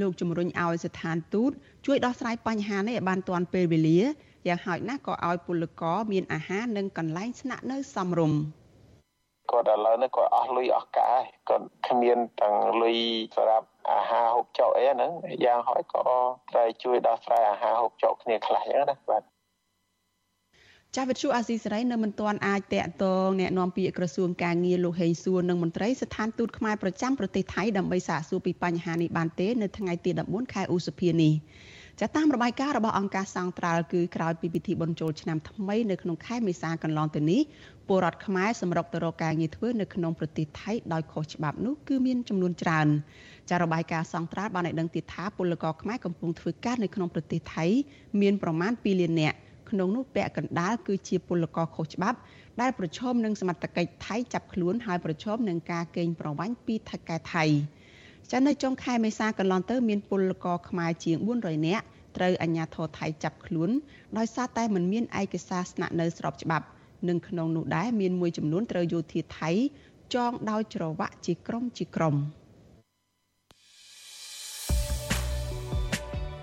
[0.00, 1.52] លោកជំរុញឲ្យស្ថានទូត
[1.86, 4.00] ជួយដោះស្រាយបញ្ហានេះឲ្យបានទាន់ពេលវេលា
[4.48, 8.38] យ៉ាងហោចណាស់ក៏ឲ្យពលករមានអាហារនិងកន្លែងស្នាក់នៅសមរម្យ
[9.50, 12.98] គាត់ឥឡូវនេះគាត់អស់លុយអស់កាយគាត់គ្មានទាំងលុយ
[13.36, 15.11] សម្រាប់ អាហារហូបចុកអីហ្នឹង
[15.45, 16.01] យ៉ាងហោចក៏
[16.51, 19.23] ត្រូវជួយដោះស្រាយអាហារហូបចុកគ្នាខ្លះអញ្ចឹងណាបាទ
[20.95, 31.33] ចាស់វិទ្យុអាស៊ីសេរីនៅមិនទាន់អាចតាក់ទងแนะនាំពាក្យក្រសួងការងារលោកហេងសួរនិងមន្ត្រីស្ថានទូតខ្មែរប្រចាំប្រទេសថៃដើម្បីសាកសួរពីបញ្ហានេះបានទេនៅថ្ងៃទី14ខែឧសភានេះ
[31.99, 37.41] ចាតាមរបាយការណ៍របស់អង្គការសង្ត្រាល់គឺក្រោយពីពិធីបុណ្យចូលឆ្នាំថ្មីនៅក្នុងខែមេសាកន្លងទៅនេះ
[37.87, 42.87] ពលរដ្ឋខ្មែរសម្រុកទៅរកការងារធ្វើនៅក្នុងប្រទេសថៃដោយខុសច្បាប់នោះគឺមានចំនួនច្រើន
[43.50, 47.64] ចាររបាយការណ៍សង្ត្រាល់បានឲ្យដឹងទៀតថាពលករខ្មែរកំពុងធ្វើការនៅក្នុងប្រទេសថៃ
[48.20, 49.36] មានប្រមាណ2លាននាក់
[49.70, 52.18] ក្នុងនោះពាក់កណ្ដាលគឺជាពលករខុសច្បាប់
[52.60, 57.44] ដែលប្រឈមនឹងសមត្ថកិច្ចថៃចាប់ខ្លួនហើយប្រឈមនឹងការកេងប្រវ័ញ្ចពីថៃកែថៃ
[58.30, 61.84] ចានៅចុងខែមេសាកន្លងទៅមានពលករខ្មែរជាង400នាក់
[62.16, 63.70] ត្រូវអាជ្ញាធរថៃចាប់ខ្លួន
[64.18, 66.66] ដោយសារតែមិនមានឯកសារស្នាក់នៅស្របច្បាប់
[67.08, 69.50] និងក្នុងនោះដែរមានមួយចំនួនត្រូវយោធាថៃ
[70.14, 72.16] ចងដោយច្រវាក់ជាក្រុមជាក្រុម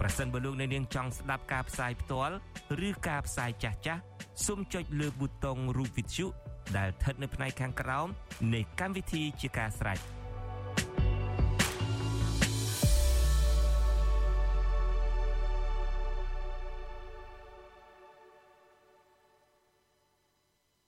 [0.00, 2.34] ប្រសិនបើលោកអ្នកនាងចង់ស្ដាប់ការផ្សាយផ្ទាល់
[2.88, 4.02] ឬការផ្សាយចាស់ចាស់
[4.46, 6.26] សូមចុចលើប៊ូតុងរូប Vithu
[6.76, 8.08] ដែលស្ថិតនៅផ្នែកខាងក្រោម
[8.54, 10.00] នៃកម្មវិធីជាការស្រេច។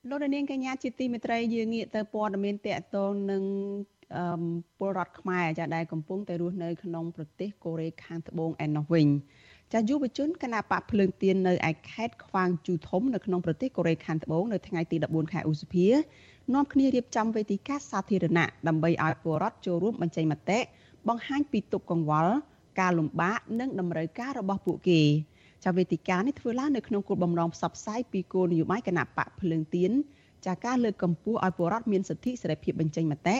[0.09, 3.42] លោកនាងកញ្ញាជាទីមេត្រីយើងងាកទៅព័ត៌មានតកតងនឹង
[4.79, 9.09] ពលរដ្ឋខ្មែរចាដែលកំពុងតែរស់នៅក្នុងប្រទេសកូរ៉េខាងត្បូងឯណោះវិញ
[9.73, 15.87] ចាយុវជនគណៈបកភ្លើងទៀននៅឯខេត្តខ្វាងជូធំនៅក្នុងប្រទេសកូរ៉េខាងត្បូងនៅថ្ងៃទី14ខែឧសភា
[16.55, 20.59] នាំគ្នារៀបចំវេទិកាសាធារណៈដើម្បីឲ្យពលរដ្ឋចូលរួមបញ្ចេញមតិ
[21.09, 22.35] បង្ហាញពីទុកកង្វល់
[22.81, 25.03] ការលំបាកនិងតម្រូវការរបស់ពួកគេ
[25.64, 29.92] ចាវេទិកានេះធ្វើឡើងនៅក្នុងគោលបំណងផ្សព្វផ្សាយពីគោលនយោបាយគណៈបកភ្លើងទៀន
[30.46, 33.37] ចាការលើកកម្ពស់ឲ្យពលរដ្ឋមានសិទ្ធិសេរីភាពបញ្ចេញមតិ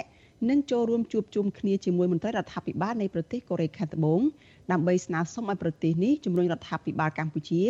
[0.49, 4.21] និងចូលរួមជួបជុំគ្នាជាមួយមន្ត្រីរដ្ឋាភិបាលនៃប្រទេសកូរ៉េខាងត្បូង
[4.73, 7.63] ដើម្បីស្នើសុំឲ្យប្រទេសនេះជំរុញរដ្ឋាភិបាលកម្ពុជា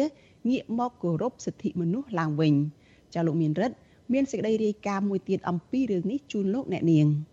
[0.51, 2.55] ងាកមកគោរពសិទ្ធិមនុស្សឡើងវិញ
[3.15, 3.77] ចាលោកមានរិទ្ធ
[4.13, 7.07] មានសេចក្តីរាយការណ៍មួយទៀតអំពីរឿងនេះជូនលោកអ្នកនាង។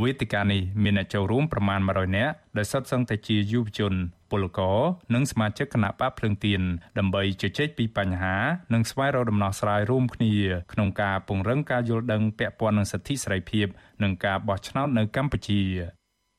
[0.00, 3.94] វេទិកានេះមានអ្នកចូលរួមប្រមាណ100នាក់ដែលសុទ្ធសឹងតែជាយុវជន
[4.30, 4.78] ពលករ
[5.14, 6.62] និងសមាជិកគណៈបកភ្លើងទៀន
[6.98, 8.36] ដើម្បីជជែកពីបញ្ហា
[8.74, 10.34] និងស្វែងរកដំណោះស្រាយរួមគ្នា
[10.72, 13.66] ក្នុងការពង្រឹងការយល់ដឹងពាក់ព័ន្ធនឹងសិទ្ធិសេរីភាព
[14.02, 15.62] និងការបោះឆ្នោតនៅកម្ពុជា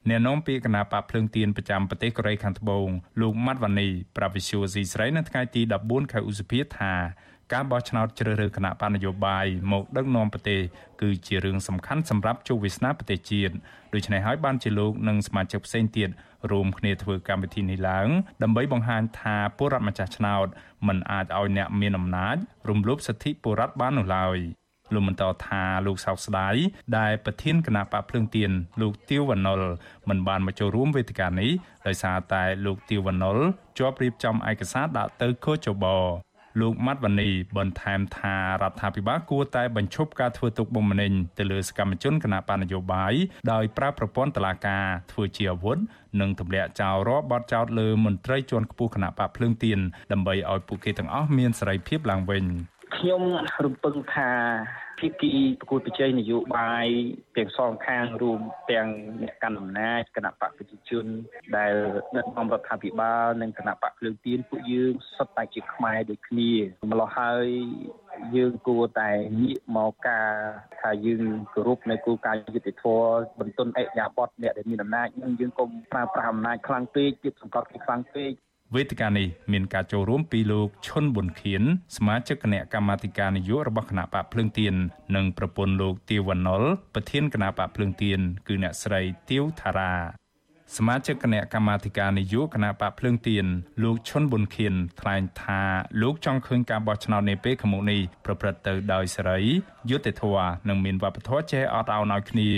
[0.09, 2.87] អ្នកនាំពាក្យគណៈបកភ្លើងទៀនប្រចាំប្រទេសកូរ៉េខាងត្បូង
[3.21, 6.93] លោកម៉ាត់វ៉ានីប្រាវិសុយស៊ីស្រីនៅថ្ងៃទី14ខែឧសភាថា
[7.53, 10.61] ការបោះឆ្នោតជ្រើសរើសគណៈបណ្ឌនយោបាយមកដឹកនាំប្រទេស
[11.01, 13.53] គឺជារឿងសំខាន់សម្រាប់ជោគវាសនាប្រទេសជាតិ
[13.93, 16.09] ដូច្នេះហើយបានជាលោកនិងសមាជិកផ្សេងទៀត
[16.51, 18.07] រួមគ្នាធ្វើកម្មវិធីនេះឡើង
[18.43, 20.47] ដើម្បីបង្ហាញថាពលរដ្ឋម្ចាស់ឆ្នោត
[20.87, 22.35] មិនអាចឲ្យអ្នកមានអំណាច
[22.69, 24.37] រំលោភសិទ្ធិពលរដ្ឋបាននោះឡើយ
[24.93, 26.55] លោកបន្តថាលោកសោកស្ដាយ
[26.97, 28.51] ដែលប្រធានគណៈបកភ្លើងទៀន
[28.81, 29.61] លោកទៀវវណ្ណុល
[30.09, 31.51] មិនបានមកចូលរួមវេទិកានេះ
[31.87, 33.37] ដោយសារតែលោកទៀវវណ្ណុល
[33.77, 35.85] ជាប់រៀបចំឯកសារដាក់ទៅកោចប
[36.59, 43.13] លោកម៉ាត់វ៉ានីបន្ថែមថារដ្ឋាភិបាលគួរតែបញ្ឈប់ការធ្វើទុកបុកម្នេញទៅលើសកម្មជនគណបកនយោបាយ
[43.51, 45.77] ដោយប្រើប្រព័ន្ធតុលាការធ្វើជាអាវុធ
[46.21, 49.79] និងទម្លាក់ចោលរាល់បទចោទលើមន្ត្រីជាន់ខ្ពស់គណបកភ្លើងទៀន
[50.11, 52.45] ដើម្បីឲ្យពួកគេទាំងអស់មានសេរីភាពឡើងវិញ
[52.97, 53.21] ខ្ញុំ
[53.65, 54.31] រំពឹងថា
[54.99, 56.87] ភាគីប្រគល់ប្រជែងនយោបាយ
[57.37, 58.39] ទាំងសងខាងរួម
[58.71, 58.87] ទាំង
[59.21, 61.05] អ្នកកាន់អំណាចគណៈបកប្រជាជន
[61.57, 61.73] ដែល
[62.17, 66.51] ដឹកនាំរដ្ឋាភិបាលនិងគណៈបកភ្លើងទៀនពួកយើងសុទ្ធតែជាខ្មែរដូចគ្នា
[66.91, 67.47] ម្ល៉េះហើយ
[68.35, 69.09] យើងគួរតែ
[69.41, 70.31] ងាកមកការ
[70.79, 71.23] ថាយើង
[71.53, 73.05] គោរពនៅគោលការណ៍យុត្តិធម៌
[73.39, 78.31] បន្ទន់អេយ៉ាបតអ្នកដែលមានអំណាចនឹងយើងកុំប្រើប្រាស់អំណាចខ្លាំងពេកទៀតសង្កត់គេខ្លាំងពេក
[78.75, 81.63] វេទិកានេះមានការចូលរួមពីលោកឈុនប៊ុនខៀន
[81.97, 84.73] សមាជិកគណៈកម្មាធិការនយោបាយរបស់គណៈបកភ្លើងទៀន
[85.15, 89.93] និងប្រពន្ធលោកទៀវវណ្ណុលប្រធានគណៈបកភ្លើងទៀនគឺអ្នកស្រីទៀវថារា
[90.77, 93.45] សមាជិកគណៈកម្មាធិការនយោបាយគណៈបកភ្លើងទៀន
[93.83, 95.61] លោកឈុនប៊ុនខៀនថ្លែងថា
[96.01, 99.39] លោកចង់ឃើញការបោះឆ្នោតនាពេលខាងមុខនេះប្រព្រឹត្តទៅដោយសេរី
[99.89, 102.49] យុត្តិធម៌និងមានវប្បធម៌ចេះអត់ឱនឲ្យគ្នា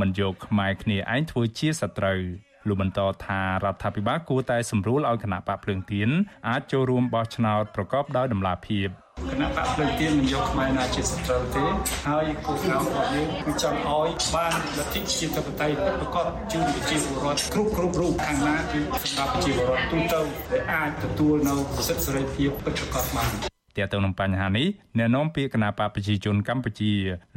[0.00, 2.22] មិនយកខ្មែរគ្នាឯងធ្វើជាសត្រូវ
[2.68, 6.08] លោកបន្តថារដ្ឋាភិបាលគួរតែសម្រួលឲ្យគណៈបកភ្លើងទៀន
[6.48, 8.88] អាចចូលរួមបោះឆ្នោតប្រកបដោយតម្លាភាព
[9.30, 11.64] គណៈបកភ្លើងទៀនមិនយកខ្មែរណាជាសត្រូវទេ
[12.08, 20.20] ហើយគោលការណ៍របស់យើងគឺចង់ឲ្យបានលទ្ធិប្រជាធិបតេយ្យប្រកបជូនប្រជាពលរដ្ឋគ្រប់គ្រប់រូបខាងណាគឺសម្រាប់ប្រជាពលរដ្ឋទូទៅ
[20.52, 21.54] ដែលអាចទទួលនៅ
[21.88, 26.92] សិទ្ធិសេរីភាពពិតប្រាកដបាន ទាក់ទងនឹងបញ្ហានេះអ្នកនាំពាក្យគណៈបកប្រជាជនកម្ពុជា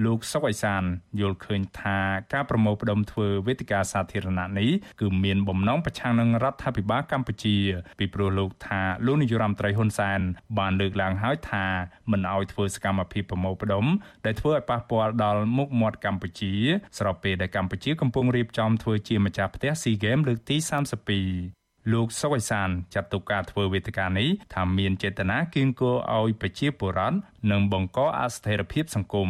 [0.05, 0.83] លោកសុកអេសាន
[1.19, 1.97] យល់ឃើញថា
[2.33, 4.71] ការប្រមូលផ្ដុំធ្វើវេទិកាសាធារណៈនេះ
[5.01, 7.55] គឺមានបំណងប្រឆាំងនឹងរដ្ឋាភិបាលកម្ពុជា
[7.99, 10.19] ពីព្រោះលោកថាលោកនាយរដ្ឋមន្ត្រីហ៊ុនសែន
[10.57, 11.65] បានលើកឡើងហើយថា
[12.11, 13.85] មិនអោយធ្វើសកម្មភាពប្រមូលផ្ដុំ
[14.25, 16.53] ដែលធ្វើឲ្យប៉ះពាល់ដល់មុខមាត់កម្ពុជា
[16.97, 27.17] ស្របពេលដែលកម្ពុជាកំពុងរៀបចំធ្វើជាម្ចាស់ផ្ទះ SEA Games លើកទី32 លោកសុវ័យសានចាត់ទុកការធ្វើវេទិកានេះថាមានចេតនាគៀងគរឲ្យប្រជាពលរដ្ឋ
[27.51, 29.29] និងបង្កអស្ថិរភាពសង្គម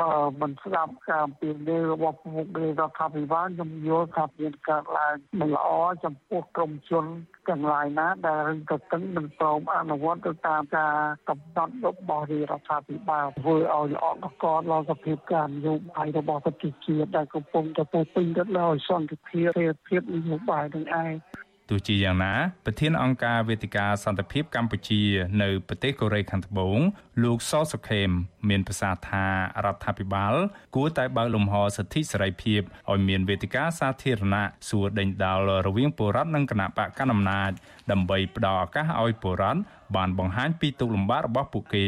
[0.00, 5.68] បើមិនស្ដាប់ការអំពាវនាវរបស់មុខរដ្ឋាភិបាលខ្ញុំយល់ថាមានការឡើងមិនល្អ
[6.04, 7.04] ចំពោះក្រុមជន
[7.48, 10.94] ទាំងឡាយណាដែលរឹងទៅតឹងមិនព្រមអនុវត្តទៅតាមការ
[11.28, 19.48] កំណត់របស់រដ្ឋាភិបាលធ្វើឲ្យល្អកកដល់សភាពការនយោបាយរបស់ប្រជាជាតិដែលកំពុងតែពោពេញទៅដោយសន្តិភាព
[19.88, 21.12] ភាពនយោបាយនឹងឯង
[21.68, 25.02] ទោះជាយ៉ាងណាប្រធានអង្គការវេទិកាសន្តិភាពកម្ពុជា
[25.42, 26.78] នៅប្រទេសកូរ៉េខាងត្បូង
[27.24, 28.10] លោកសសុខេម
[28.48, 29.26] មានប្រសាសន៍ថា
[29.64, 30.34] រដ្ឋាភិបាល
[30.74, 37.50] គួរតែបើកលំហសិទ្ធិសេរីភាពឲ្យមានវេទិកាសាធារណៈសួរដេញដោលរវាងពលរដ្ឋនិងគណៈបកកណ្ដាលអំណាច
[37.90, 39.60] ដើម្បីផ្ដល់ឱកាសឲ្យពលរដ្ឋ
[39.96, 41.86] បានបង្ហាញពីទុកលំបាករបស់ពួកគេ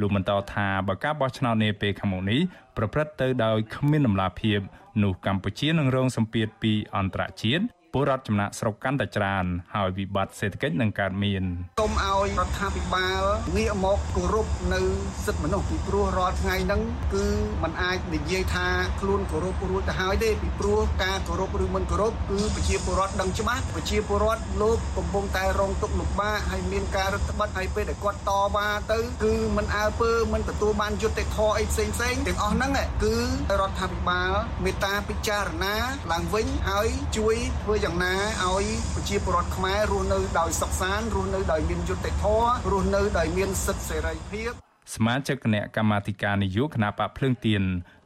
[0.00, 2.40] លោកបន្តថាបើការបោះឆ្នោតនាពេលខាងមុខនេះ
[2.76, 4.60] ប្រព្រឹត្តទៅដោយគ្មានដំណាភាព
[5.02, 11.43] នោះកម្ពុជានឹងរងសម្ពាធពីអន្តរជាតិ ពលរដ្ឋចំណាក់ស្រុកកាន់តែច្រើនហើយវិបត្តិសេដ្ឋកិច្ចនឹងកើតមាន
[11.81, 13.21] គុំឲ្យរដ្ឋាភិបាល
[13.57, 14.81] ងាកមកគោរពនៅ
[15.25, 16.81] សិទ្ធិមនុស្សពីព្រោះរាល់ថ្ងៃហ្នឹង
[17.13, 17.25] គឺ
[17.63, 18.67] มันអាចនិយាយថា
[18.99, 32.71] ខ្លួនគោរពរួចទៅហើយទេពីព្រោះការគោរពឬមិនគោរពគឺប្រជាពលរដ្ឋដឹងច្បាស់ប្រជាពលរដ្ឋលោកកំពុងតែរងទុក្ខលំបាកហើយមានការរឹតបន្តឹងហើយពេលដែលគាត់តវ៉ាទៅគឺมันអើពើมันទទួលបានយុត្តិធម៌អីផ្សេងផ្សេងទាំងអស់ហ្នឹង
[33.03, 33.15] គឺ
[33.59, 35.75] រដ្ឋាភិបាលមេត្តាពិចារណា
[36.11, 38.14] ឡើងវិញហើយជួយធ្វើ យ៉ាងណា
[38.44, 44.50] ឲ្យប្រជាពលរដ្ឋខ្មែររស់នៅដោយសុខសាន្តរស់នៅដោយមានយុត្តិធម៌រស់នៅដោយមានសិទ្ធិសេរីភាព
[44.94, 47.62] សមាជិកគណៈកម្មាធិការនយោបាយគណៈបកភ្លើងទៀន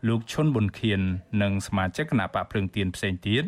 [0.09, 1.01] លោកឈុនប៊ុនខៀន
[1.43, 3.45] និងសមាជិកគណៈបកភ្លើងទៀនផ្សេងទៀត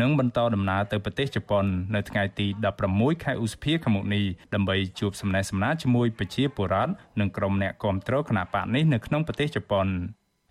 [0.00, 1.64] នឹងបន្តដំណើរទៅប្រទេសជប៉ុន
[1.94, 2.46] នៅថ្ងៃទី
[2.84, 9.88] 16ខែឧសភាខាងមុខនេះដើម្បីជួបសំណេះសំណាលជាមួយប្រជាពលរដ្ឋនិងក្រុមអ្នកគាំទ្រគណៈបកនេះនៅក្នុងប្រទេសជប៉ុន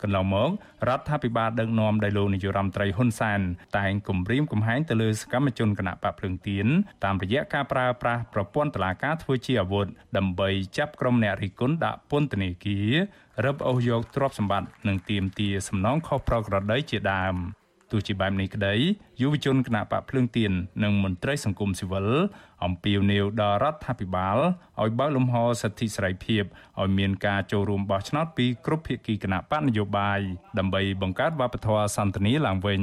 [0.03, 0.49] កន្លងមក
[0.87, 3.41] រដ្ឋាភិបាលដឹកនាំដោយលោកនាយរដ្ឋមន្ត្រីហ៊ុនសែន
[3.77, 6.67] តែងគំរាមកំហែងទៅលើសកម្មជនគណៈបកភ្លើងទៀន
[7.03, 9.87] តាមរយៈការប្រើប្រាស់ប្រព័ន្ធតុលាការធ្វើជាអាវុធ
[10.17, 12.91] ដើម្បីចាប់ក្រុមអ្នករិះគន់ដាក់ពន្ធនាគារ
[13.45, 17.37] រឹបអូសយកទ្រព្យសម្បត្តិនិងទាមទារសំណងខុសប្រក្រតីជាដើម។
[17.91, 18.75] ទោះជាបែបនេះក្តី
[19.21, 20.51] យុវជនគណៈបកភ្លើងទៀន
[20.83, 22.07] និងមន្ត្រីសង្គមស៊ីវិល
[22.65, 24.37] អំពាវនាវដល់រដ្ឋាភិបាល
[24.81, 26.43] ឲ្យបើកលំហសិទ្ធិសេរីភាព
[26.81, 30.19] ឲ្យមានការចូលរួមបោះឆ្នោតពីគ្រប់ភាគីគណៈបកនយោបាយ
[30.59, 32.81] ដើម្បីបង្កើតវប្បធម៌សន្តិនិកឡើងវិញ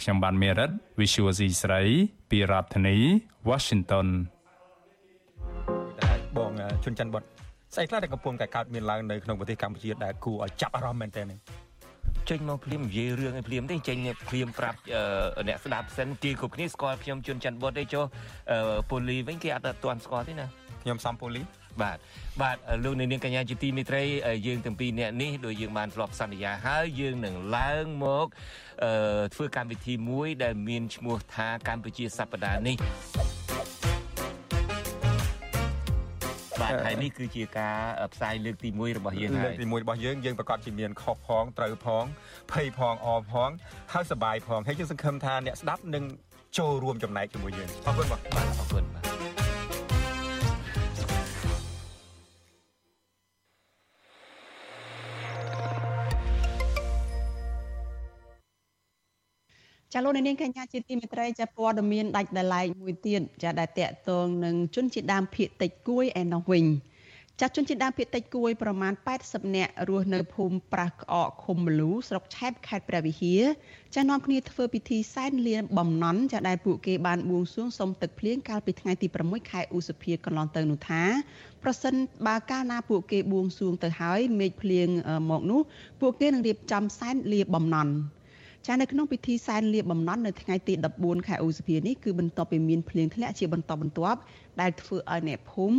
[0.00, 0.70] ខ្ញុំបានមេរិត
[1.00, 1.82] Visual C ស្រី
[2.30, 2.96] ពីរដ្ឋធានី
[3.48, 4.08] Washington
[6.00, 6.52] តែបង
[6.84, 7.22] ជុនច័ន្ទបុត
[7.74, 11.32] ស្អីខ្លះដែលកំពុងតែកើតមានឡើងនៅក្នុងប្រទេសកម្ពុជាដែលគួរឲ្យចាប់អារម្មណ៍មែនទែន
[12.30, 13.96] ចេញមកភ្លាមនិយាយរឿងឲ្យភ្លាមទេចេញ
[14.28, 14.78] ភ្លាមប្រាប់
[15.48, 18.04] អ្នកស្ដាប់សិនទីគ្រប់គ្នាស្គាល់ខ្ញុំជួនច័ន្ទបុតទេចុះ
[18.90, 20.46] ពូលីវិញគេអត់ទាន់ស្គាល់ទេណា
[20.82, 21.42] ខ្ញុំសំពូលី
[21.82, 21.98] បាទ
[22.42, 24.02] បាទលោកនាងកញ្ញាជាទីមេត្រី
[24.46, 28.26] យើងទាំងពីរនាក់នេះដោយយើងបានធ្លាប់សន្យាហើយយើងនឹងឡើងមក
[29.34, 32.76] ធ្វើកម្មវិធីមួយដែលមានឈ្មោះថាកម្ពុជាសប្តាហ៍នេះ
[36.62, 37.76] បាទហើយនេះគឺជាការ
[38.14, 42.04] ផ្សាយលើកទី1របស់យើងហើយលើកទី1របស់យើងយើងប្រកាសជាមានខុសផងត្រូវផង
[42.52, 43.50] ភ័យផងអផង
[43.92, 46.04] ហើយសប្បាយផងហើយយើងសង្ឃឹមថាអ្នកស្ដាប់នឹង
[46.58, 48.20] ចូលរួមចំណែកជាមួយយើងអរគុណបាទ
[48.60, 48.84] អរគុណ
[59.98, 66.64] ចាលោកនាងកញ្ញាជាទីមេត្រីចាព័ត៌មានដាច់ដライមួយទៀតចាដែលតកតងនឹងជនជាដើមភៀកតិចគួយឯណោះវិញ
[67.40, 68.92] ចាជនជាដើមភៀកតិចគួយប្រមាណ
[69.24, 73.42] 80នាក់រស់នៅភូមិប្រាស់ក្អកឃុំមលូស្រុកឆែបខេត្តព្រះវិហារ
[73.94, 81.02] ចានាំគ្នាធ្វើពិធីសែនលៀនបំណន់ចាដែលពួកគេបានបួងសួងសុំទឹកភ្លៀងកាលពីថ្ងៃទី6ខែឧសភាកន្លងទៅនោះថា
[81.62, 81.94] ប្រសិន
[82.26, 84.88] បើកាលណាពួកគេបួងសួងទៅហើយមេឃភ្លៀង
[85.30, 85.60] មកនោះ
[86.00, 87.94] ពួកគេនឹងរៀបចំសែនលាបំណន់
[88.66, 94.18] ចានៅក្នុងពិធីសែនលាបំណន់នៅថ្ងៃទី14ខែឧសភានេះគឺបន្ទាប់ពីមានភ្លៀងធ្លាក់ជាបន្តបន្ទាប់
[94.60, 95.78] ដែលធ្វើឲ្យអ្នកភូមិ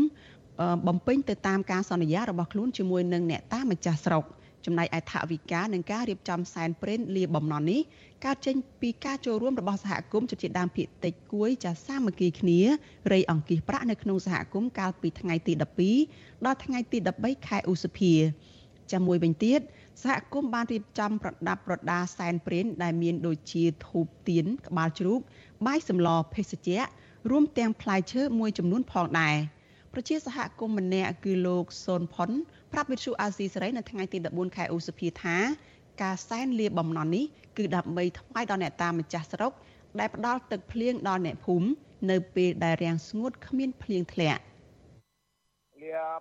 [0.88, 4.26] បំពេញទៅតាមការសន្យារបស់ខ្លួនជាមួយនឹងអ្នកតាម្ចាស់ស្រុក
[4.66, 7.82] ចំណែកឯថវិកានិងការរៀបចំសែនព្រេនលាបំណន់នេះ
[8.26, 12.60] កើតចេញពីការចូលរួមរបស់សហគមន៍ជនជាតិដើមភាគតិចគួយចាសាមគ្គីគ្នា
[13.14, 15.54] រៃអង្គាសប្រាក់នៅក្នុងសហគមន៍កាលពីថ្ងៃទី
[16.00, 18.14] 12ដល់ថ្ងៃទី13ខែឧសភា
[18.92, 19.60] ចាំមួយវិញទៀត
[20.04, 25.20] សហគមន៍បានរៀបចំប្រដាប់ប្រដាសែនព្រេនដែលមានដូចជាធូបទៀនក្បាលជ្រូក
[25.68, 26.80] បាយសម្លភេសជ្ជៈ
[27.32, 29.36] រួមទាំងផ្លែឈើមួយចំនួនផងដែរ
[29.94, 32.30] ប្រជាសហគមន៍ម្នាក់គឺលោកសូនផុន
[32.72, 35.38] ប្រាប់វិទ្យុអាស៊ីសេរីនៅថ្ងៃទី14ខែឧសភាថា
[36.02, 37.26] ការសែនលាបំណន់នេះ
[37.58, 39.54] គឺដើម្បីថ្វាយដល់អ្នកតាម្ចាស់ស្រុក
[40.00, 41.68] ដែលផ្ដល់ទឹកភ្លៀងដល់អ្នកភូមិ
[42.10, 44.49] នៅពេលដែលរាំងស្ងួតគ្មានភ្លៀងធ្លាក់លា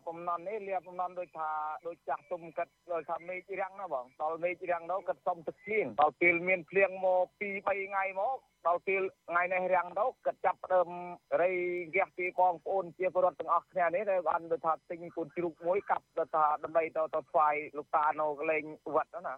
[0.06, 1.50] បំណន់នេះលាបំណន់ដូចថា
[1.86, 10.88] ដូចចាស់ទុំគិតដូចថាមេឃរាំងណាបងដល់មេឃរាំងទៅគិតសុំទឹកភ្លៀងដល់ពេលមានភ្លៀងមក2 3ថ្ងៃមកដល់ពេលថ្ងៃនេះរាំងទៅគិតចាប់ដើម
[11.42, 11.50] រៃ
[11.88, 19.34] ហ្គាសពីបងប្អូនជាពលរដ្ឋទាំងអស់គ្នានេះដែលបានដូចថាទិញកូនជ្រូកមួយកាប់ដូចថាដើម្បីទៅទៅថ្វាយលោកតានៅកន្លែងវត្តណា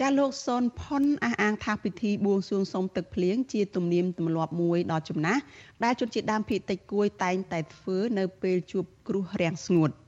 [0.00, 5.42] ចាលោកសុនផុនអះអាងថាពិធីបួងសួងសុំទឹកភ្លៀងជាទំនៀមទម្លាប់មួយដ៏ចំណាស់
[5.84, 9.90] ដែលជនជាតិដើមភាគតិចគួយតែងតែធ្វើនៅពេលជួបគ្រោះរាំងស្ងួត។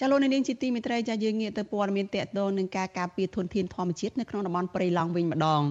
[0.00, 5.62] ចាលោកនាងជាទីមេត្រីចាយើងងាកទៅព័ត៌មានតកតងនឹងការការពារធនធានធម្មជាតិនៅក្នុងតំបន់ព្រៃឡង់វិញម្ដង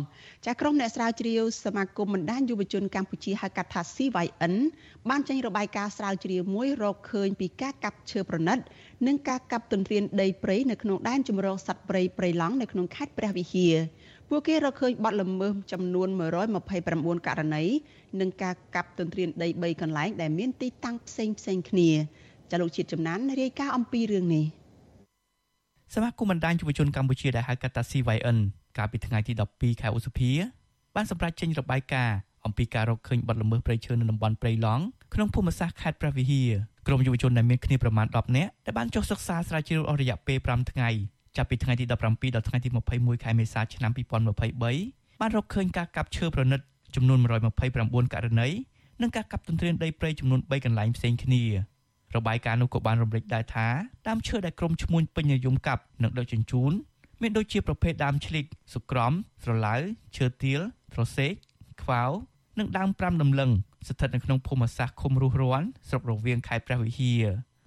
[0.45, 4.53] ចាក្រុមអ្នកស្រាវជ្រាវសមាគមបណ្ដាញយុវជនកម្ពុជាហៅកាត់ថា CYN
[5.09, 8.57] បានចេញរបាយការណ៍ស្រាវជ្រាវមួយរកឃើញពីការកាប់ឈើប្រណិត
[9.07, 13.75] និងការកាប់ទន្ទ្រានដីព្រៃនៅក្នុងដែនជម្រកសត្វព្រៃព្រៃឡង់នៅក្នុងខេត្តព្រះវិហារ
[14.29, 16.07] ពួកគេរកឃើញបាត់ល្មើសចំនួន
[16.67, 17.63] 129ករណី
[18.19, 21.91] និងការកាប់ទន្ទ្រានដី3កន្លែងដែលមានទីតាំងផ្សេងផ្សេងគ្នា
[22.51, 24.45] ចាលោកជាតិចំណានរាយការណ៍អំពីរឿងនេះ
[25.93, 28.37] សមាគមបណ្ដាញយុវជនកម្ពុជាដែលហៅកាត់ថា CYN
[28.77, 30.31] កាលពីថ្ងៃទី12ខែឧសភា
[30.95, 34.83] បានសម្រេចចេញរបាយការណ៍អំពីការរកឃើញបាត់ល្មើសព្រៃឈើនៅតំបន់ព្រៃឡង់
[35.13, 36.49] ក្នុងភូមិសាស្ត្រខេត្តព្រះវិហារ
[36.87, 40.89] ក្រុមយុវជនដែលមានគ្នាប្រមាណ10នាក់ដែលបានចុះសិក្សាស្រាវជ្រាវអស់រយៈពេល5ថ្ងៃ
[41.37, 41.93] ចាប់ពីថ្ងៃទី17ដ
[42.39, 46.59] ល់ថ្ងៃទី21ខែមេសាឆ្នាំ2023បានរកឃើញការកាប់ឈើប្រណិត
[46.95, 48.47] ចំនួន129ករណី
[49.01, 51.43] និងការកាប់ទន្ទ្រានដីព្រៃចំនួន3កន្លែងផ្សេងគ្នា
[52.15, 53.67] របាយការណ៍នោះក៏បានរំលេចដែរថា
[54.07, 56.71] ដើមឈើដែលក្រុមឈ្មួញពេញនិយមកាប់និងដឹកជញ្ជូន
[57.21, 59.11] មានដូចជាប្រភេទដើមឈ្លីកសុក្រំ
[59.43, 59.75] ស្រឡៅ
[60.17, 60.61] ឈើទាល
[60.93, 61.31] ត្រសេក
[61.83, 62.03] ខ្វៅ
[62.59, 63.51] និងដើមប្រាំដំឡឹង
[63.87, 67.25] ស្ថិតនៅក្នុងភូមិសាស្ត្រឃុំរស់រាន់ស្រុករវៀងខេត្តព្រះវិហារ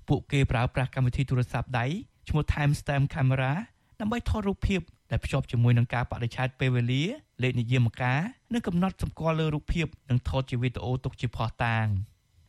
[0.09, 1.87] ពួកគេប្រើប្រាស់កម្មវិធីទូរស័ព្ទដៃ
[2.29, 3.53] ឈ្មោះ Time Stamp Camera
[4.01, 7.03] ដើម្បីថតរូបភាពដែលភ្ជាប់ជាមួយនឹងការបដិឆេទពេលវេលា
[7.43, 8.21] លេខនិយមការ
[8.55, 11.87] និងកំណត់សម្គាល់លើរូបភាពនិងថតជាវីដេអូទុកជាភស្តុតាង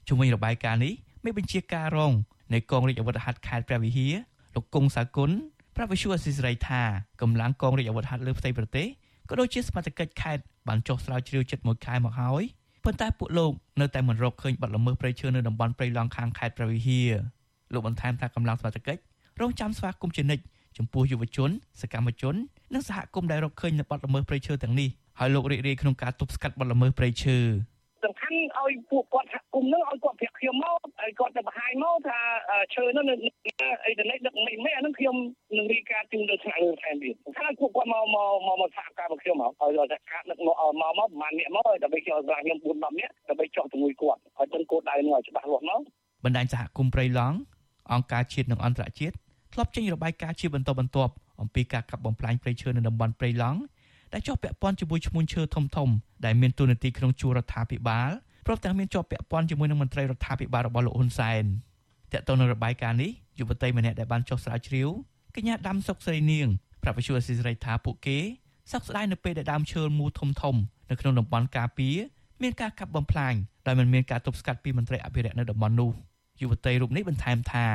[0.07, 2.13] ជំវិញរបាយការណ៍នេះ មេបញ្ជាការរង
[2.53, 4.13] នៃកងរាជអាវុធហត្ថខេត្តព្រះវិហារ
[4.55, 5.31] លោកគង់សាគុណ
[5.75, 6.81] ប្រាប់វិសុអសិសរីថា
[7.21, 8.87] កម្លាំងកងរាជអាវុធហត្ថលើផ្ទៃប្រទេស
[9.29, 12.43] ក៏ដូចជាសមត្ថកិច្ចខេត្តបានចុះស្រាវជ្រាវចិត្តមួយខែមកហើយ
[12.83, 17.11] ប៉ុន្តែពួកលោកនៅតែមិនរកឃើញបាត់ល្មើសព្រៃឈើនៅតំបន់ព្រៃឡង់ខាងខេត្តព្រះវិហារ
[17.73, 19.01] លោកបន្ថែមថាកម្លាំងសមត្ថកិច្ច
[19.41, 20.43] រងចាំស្វាគមន៍ជានិច្ច
[20.77, 21.49] ចំពោះយុវជន
[21.81, 22.35] សកម្មជន
[22.73, 24.89] និងសហគមន៍ដែលរកឃើញនៅបាត់ល្មើសព្រៃឈើទាំងនេះ
[25.19, 27.37] ហើយលោករីករាយក្នុងការទប់ស្កាត់បាត់ល្មើសព្រៃឈើ
[28.03, 32.19] សំខាន់ខាន់ឲ្យពួកគាត់សហគមន៍ហ្នឹងឲ្យគាត់ប្រាប់ខ្ញុំមកឲ្យគាត់ទៅបង្ហាញមកថា
[32.73, 33.15] ឈើហ្នឹងនៅ
[33.85, 35.15] អីទៅនេះដឹកមិនមិនអាហ្នឹងខ្ញុំ
[35.57, 45.81] នឹងរីកាជូនទៅថ្នាក់លើថែមទៀតថាពួកគាត់មកមកមកមកសហការមកខ្ញុំមកឲ្យសហការដឹកមកមកមកប្រហែលអ្នកមកដើម្បីខ្ញុំឲ្យខ្ញុំ4 10នាក់ដើម្បីចោះជាមួយគាត់ឲ្យទាំងគោលដៅហ្នឹងឲ្យច្បាស់លាស់មក
[46.23, 47.37] បណ្ដាញសហគមន៍ព្រៃឡង់
[47.93, 49.15] អង្គការជាតិនិងអន្តរជាតិ
[49.53, 53.59] ធ្លាប់ចេញរបាយការណ៍ជាបន្តបន្ទាប់អំពីការកាប់បំផ្លាញព្រៃឈើនៅតំបន់ព្រៃឡង់
[54.13, 55.89] ដែលជាប់ពាក់ព័ន្ធជាមួយឈ្មួញឈើធំធំ
[56.25, 58.09] ដែលមានទូនាទីក្នុងជួររដ្ឋាភិបាល
[58.45, 61.43] ព្រមទាំងមានជាប់ពាក់ព័ន្ធជាមួយនឹងមន្ត្រីរដ្ឋាភិបាលរបស់លោកហ៊ុនសែន
[62.11, 64.89] តើតើនៅរបាយការណ៍នេះយុវតីម្នាក់ដែលបានចុះស្រាវជ្រាវ
[65.35, 66.47] កញ្ញាដាំសុកស្រីនាង
[66.83, 68.17] ប្រាប់វិសុយអសិរ័យថាពួកគេ
[68.71, 70.55] សោកស្ដាយនៅពេលដែលដើមឈើមូលធំធំ
[70.89, 71.97] នៅក្នុងតំបន់ការពារ
[72.41, 73.33] មានការកាប់បំផ្លាញ
[73.67, 75.91] ដោយមិនមានការទប់ស្កាត់ពីមន្ត្រីអភិរក្សនៅតំបន់នោះ
[76.41, 77.65] យុវតីរូបនេះបន្ថែមថា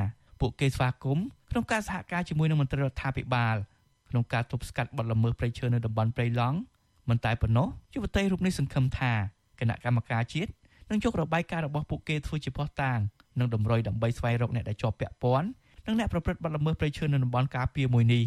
[0.41, 3.57] ពួកគេស្វាគមន៍ក្នុងការសហការជាមួយនឹងមន្ត្រីរដ្ឋាភិបាល
[4.11, 6.59] ក្នុងការទប់ស្កាត់បទល្មើសព្រៃឈើនៅតំបន់ព្រៃឡង់
[7.09, 9.13] មិនតែប៉ុណ្ណោះយុវតីរូបនេះសង្ឃឹមថា
[9.61, 10.51] គណៈកម្មការជាតិ
[10.91, 12.99] នឹងយករបាយការណ៍របស់ពួកគេធ្វើជាផុសតាង
[13.39, 15.49] និងតម្រុយដើម្បីស្វែងរកអ្នកដែលជាប់ពាក់ព័ន្ធ
[15.87, 18.25] និងអ្នកប្រព្រឹត្តបទល្មើសព្រៃឈើនៅតំបន់ការពារមួយនេះ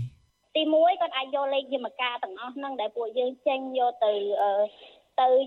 [0.55, 4.51] ទី1គាត់អាចយកលេខយន្តការទាំងអស់ហ្នឹងដែលពួកយើងចេញយកទៅទៅ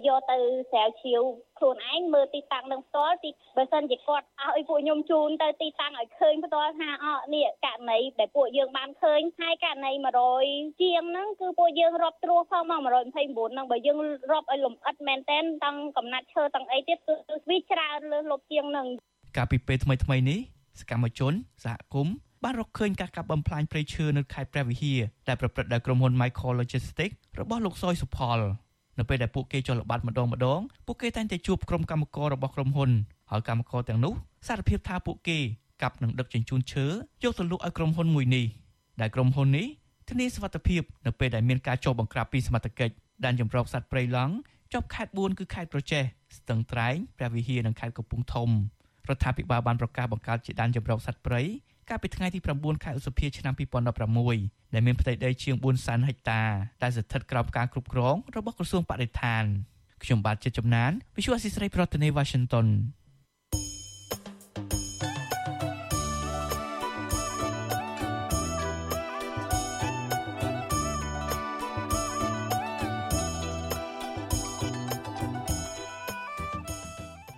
[0.09, 0.39] យកទៅ
[0.71, 1.23] ស្រាវជ្រាវ
[1.59, 4.27] ខ្លួនឯងមើលទីតាំងនឹងផ្ទាល់ទីបើសិនជាគាត់
[4.57, 9.93] ឲ្យពួកខ្ញុំជូនទៅទីតាំងឲ្យឃើញផ្ទាល់ថាអនេះករណីដែលពួកយើងបានឃើញហើយករណី
[10.37, 12.81] 100ជាងហ្នឹងគឺពួកយើងរាប់ត្រួសផងមក
[13.17, 13.99] 129ហ្នឹងបើយើង
[14.33, 17.15] រាប់ឲ្យលំអិតមែនតែនតាំងកំណាត់ឈើតាំងអីទៀតគឺ
[17.51, 18.87] វាច្រើនលើសលប់ជាងហ្នឹង
[19.37, 20.39] កាលពីពេលថ្មីថ្មីនេះ
[20.81, 21.33] សកម្មជន
[21.65, 28.39] សហគមន៍បានរកឃើញការកាប់បំផ្លាញព្រៃឈើនៅខេត្តព្រះវិហារដែលប្រព្រឹត្តដោយក្រុមហ៊ុន Michael Logistics របស់លោកសុយសុផល
[29.03, 32.91] នៅពេលដែលពួកគេចុះល្បាតម្ដងម្ដងពួកគេតែងតែជួបក្រុមកម្មកររបស់ក្រុមហ៊ុន
[33.31, 34.15] ហើយកម្មករទាំងនោះ
[34.49, 35.39] សារភាពថាពួកគេ
[35.83, 36.87] កាប់និងដឹកជញ្ជូនឈើ
[37.23, 38.47] យកទៅលក់ឲ្យក្រុមហ៊ុនមួយនេះ
[39.01, 39.67] ដែលក្រុមហ៊ុននេះ
[40.09, 42.95] ធានាសុវត្ថិភាពនៅពេលដែលមានការចុះបង្ក្រាបពីសមត្ថកិច្ច
[43.25, 44.35] ដែនចម្រោកសត្វព្រៃឡង់
[44.73, 46.03] ជាប់ខេត្ត4គឺខេត្តប្រចេះ
[46.37, 48.51] ស្ទឹងត្រែងព្រះវិហារនិងខេត្តកំពង់ធំ
[49.09, 51.43] រដ្ឋាភិបាលបានប្រកាសបង្កើតជាដែនចម្រោកសត្វព្រៃ
[51.89, 53.55] កាលពីថ្ងៃទី9ខែឧសភាឆ្នាំ
[54.15, 56.43] 2016ដែលមានផ្ទៃដីជាង4សែនហិកតា
[56.83, 59.45] ដែលស្ថិតក្រោមការគ្រប់គ្រងរបស់ក្រសួងបរិស្ថាន
[60.03, 62.63] ខ្ញុំបាទជាជំនាញ Visual Assisray ប្រធានាទី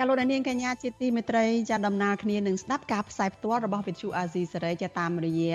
[0.05, 5.55] Washington ចាលោកនាងកញ្ញាជាទីមេត្រីចាដំណើរគ្នានឹងស្ដាប់ការផ្សាយផ្ទាល់របស់វិទ្យុអាស៊ីសេរីចាតាមរយៈ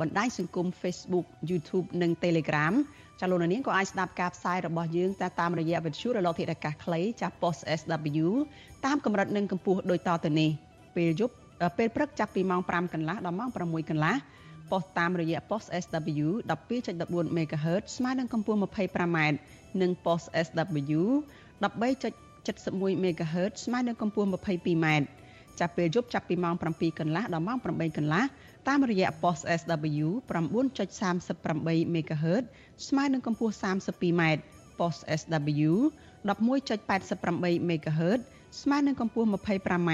[0.00, 2.74] បណ្ដាញសង្គម Facebook YouTube និង Telegram
[3.20, 5.10] ចាលោកនាងក៏អាចស្ដាប់ការផ្សាយរបស់យើង
[5.40, 8.26] តាមរយៈវិទ្យុរលកធាតុអាកាសខ្លីចា Post SW
[8.86, 10.50] តាមកម្រិតនិងកម្ពស់ដូចតទៅនេះ
[10.96, 11.34] ពេលយប់
[11.78, 14.14] ពេលព្រឹកចាប់ពីម៉ោង5កន្លះដល់ម៉ោង6កន្លះ
[14.70, 16.28] ប៉ុសតាមរយៈ post SW
[16.80, 19.18] 12.14 MHz ស្មើនឹងកម្ពស់ 25m
[19.80, 21.00] និង post SW
[21.62, 22.31] 13.
[22.46, 24.86] 71 MHz ស្មើនឹងកម្ពស់ 22m
[25.60, 28.24] ចាប់ពេលយប់ចាប់ពីម៉ោង7កន្លះដល់ម៉ោង8កន្លះ
[28.68, 32.44] តាមរយៈ post SW 9.38 MHz
[32.88, 34.22] ស្មើនឹងកម្ពស់ 32m
[34.78, 35.70] post SW
[36.28, 38.20] 11.88 MHz
[38.60, 39.90] ស្មើនឹងកម្ពស់ 25m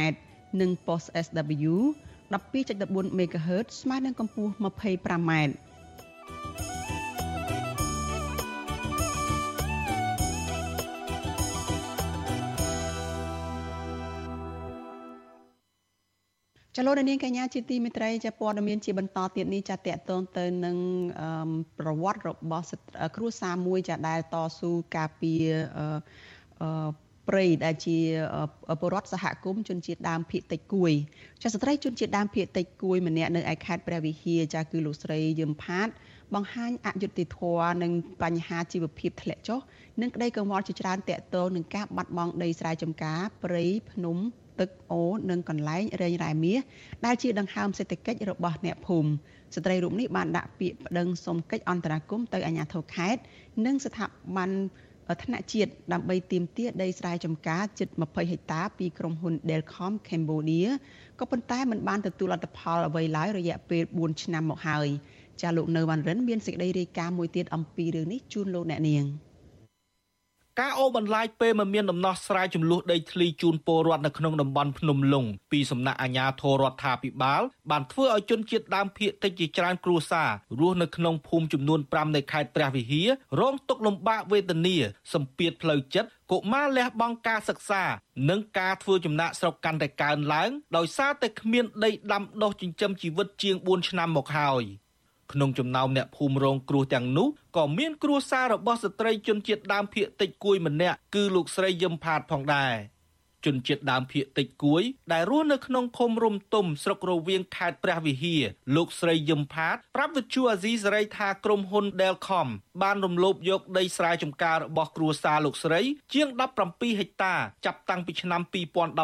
[0.60, 1.74] និង post SW
[2.32, 5.32] 12.14 MHz ស្មើនឹងកម្ពស់ 25m
[16.80, 20.76] ចលនានាងកញ្ញាជាទីមេត្រីចាព័ត៌មានជាបន្តទៀតនេះចាតកតងទៅនឹង
[21.78, 22.66] ប្រវត្តិរបស់
[23.16, 25.46] គ្រួសារមួយចាដែលតស៊ូការពារ
[27.28, 27.98] ព្រៃដែលជា
[28.80, 30.92] ពលរដ្ឋសហគមន៍ជនជាតិដើមភាគតិចគួយ
[31.42, 35.88] ចាស្ត្រីជនជាតិដើមភាគតិចគួយម្នាក់នៅឯខេត្តព្រះវិហារចាគឺលោកស្រីយឹមផាត
[36.34, 39.60] បង្ហាញអយុត្តិធម៌និងបញ្ហាជីវភាពធ្លាក់ចុះ
[40.00, 44.18] និងក្តីកង្វល់ជាច្រើនតកតងនឹងការបាត់បង់ដីស្រែចម្ការព្រៃភ្នំ
[44.60, 46.60] ទឹកអូនិងកន្លែងរែងរ៉ែមាស
[47.06, 49.10] ដែលជាដង្ហើមសេដ្ឋកិច្ចរបស់អ្នកភូមិ
[49.54, 53.20] ស្ត្រីរូបនេះបានដាក់ពាក្យប្តឹងសុំកិច្ចអន្តរាគមន៍ទៅអាជ្ញាធរខេត្ត
[53.66, 54.04] និងស្ថា
[54.36, 54.50] ប័ន
[55.24, 60.68] ថ្នាក់ជាតិដើម្បីទាមទារដីស្រែចម្ការជិត20ហិកតាពីក្រុមហ៊ុន Delcom Cambodia
[61.18, 64.88] ក៏ប៉ុន្តែមិនបានទទួលលទ្ធផលអ្វីឡើយរយៈពេល4ឆ្នាំមកហើយ
[65.40, 69.04] ចាលោកនៅវ៉ាន់រិនមានសេចក្តីរាយការណ៍មួយទៀតអំពីរឿងនេះជូនលោកអ្នកនាង។
[70.62, 80.30] ការអូបន្លាយពេលមិនមានដំណោះស្រាយចំនួនដីធ្លីជូនពលរដ្ឋនៅក្នុងតំបន់ភ្នំលុងពីសំណាក់អាជ្ញាធររដ្ឋាភិបាលបានធ្វើឲ្យជនជាតិដើមភាគតិចជាច្រើនគ្រួសារ
[80.60, 83.08] រស់នៅក្នុងភូមិចំនួន5នៃខេត្តព្រះវិហារ
[83.40, 84.76] រងទុក្ខលំបាកវេទនា
[85.12, 87.84] សម្ពាធផ្លូវចិត្តកុមារលះបង់ការសិក្សា
[88.28, 94.64] និងការធ្វើចំណាក់ស្រុកកាន់តែកើនឡើងដោយសារតែគ្មានដីដាំដុះចិញ្ចឹមជីវិតជាង4ឆ្នាំមកហើយ។
[95.32, 102.74] ក្នុងចំណោមអ្នកភូមិរងគ្រោះទាំងនោះក៏មានគ្រួសាររបស់ស្ត្រីជនជាតិដើមភាគតិចគួយម្នាក់គឺលោកស្រីយឹមផាតផងដែរ
[103.44, 104.82] ជនជាតិដើមភាគតិចគួយ
[105.12, 108.42] ដែលរស់នៅក្នុងឃុំរំទុំស្រុករវៀងខេត្តព្រះវិហារ
[108.76, 112.48] លោកស្រីយឹមផាតប្រាប់វិទ្យុអាស៊ីសេរីថាក្រុមហ៊ុន Delcom
[112.82, 115.80] បានរំលោភយកដីស្រែចម្ការរបស់គ្រួសារលោកស្រី
[116.14, 116.28] ជាង
[116.64, 117.34] 17ហិកតា
[117.66, 118.42] ចាប់តាំងពីឆ្នាំ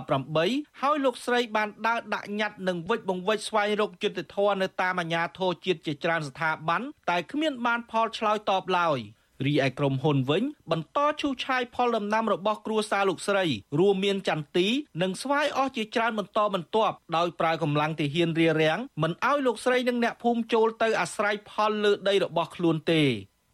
[0.09, 9.01] 2018ហើយលោកស្រីបានដើរដាក់ញត្តិនិងវិច្ចបង្វិច្ចស្វែងរកយុត្តិធម៌នៅតាមអាជ្ញាធរជាតិជាច្រើនស្ថាប័នតែគ្មានបានផលឆ្លើយតបឡើយ។
[9.47, 13.45] រីឯក្រុមហ៊ុនវិញ បន្តឈូសឆាយផលដំណាំរបស់គ្រួសារលោកស្រី
[13.79, 14.67] រួមមានចន្ទទី
[15.03, 23.05] និងស្វាយអស់ជាច្រើនបន្តបន្ទាប់ដោយប្រើកម្លាំងទាហានរារាំងមិនឲ្យលោកស្រីនិងអ្នកភូមិចូលទៅអាស្រ័យផលលើដីរបស់ខ្លួនទេ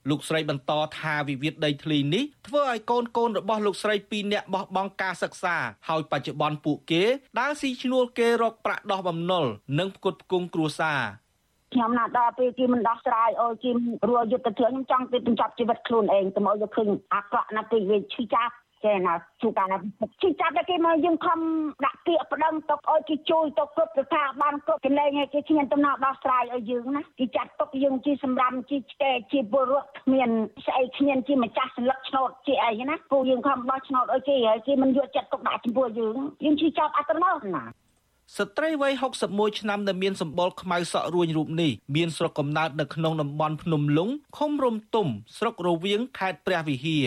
[0.08, 5.56] លោកស្រីបន្តថាវិវាទដីធ្លីនេះធ្វើឲ្យកូនកូនរបស់លោកស្រីពីរនាក់បោះបង់ការសិក្សា
[5.88, 7.04] ហើយបច្ចុប្បន្នពួកគេ
[7.40, 9.46] ដើរស៊ីឈ្នួលគេរកប្រាក់ដោះបំណុល
[9.78, 11.00] និងផ្គត់ផ្គង់គ្រួសារ
[11.74, 13.70] ខ្ញុំណាដល់ពេលគេមិនដោះស្រាយអូគេ
[14.08, 18.54] រួចយុទ្ធធម៌ខ្ញុំចង់ទៅបញ្ចប់ជីវិតខ្លួនឯងទៅមកយកឃើញអាក្រក់ណាស់ពេកវាឈឺចាប់
[18.84, 19.76] ចេះណាជួកាណា
[20.22, 21.38] ឈឺចាប់តែគេមកយើងខំ
[21.84, 30.28] ដាក់ពាក្យប្តឹងទុកឲ្យគេជួយទៅគ្រប់ស្ថាប័នគ្រប់កន្លែងឲ្យគេឈ្នះដំណោះដោះស្រាយឲ្យយើងណាគេចាត់ទុកយើងជាសម្រាប់ជាឆ្កែជាពលរដ្ឋគ្មាន
[30.66, 37.64] ស្អីគ្មានជាម្ចាស់សន្លឹកឆ្នោតជាអីណាពូយើងខំដោះឆ្នោតឲ្យគេហើយគេមិនយកចិត្តទុកដាក់ចំពោះយើងយើងឈឺចាប់អត់ទៅណា
[38.36, 38.92] ស្ត្រីវ័យ
[39.26, 44.08] 61ឆ្នាំដែលមានសម្បុរខ្មៅសក់រួញរូបនេះមានស្រុកកំណើតនៅក្នុងតំបន់ភ្នំលុង
[44.38, 45.06] ឃុំរំទុំ
[45.38, 47.06] ស្រុករវៀងខេត្តព្រះវិហារ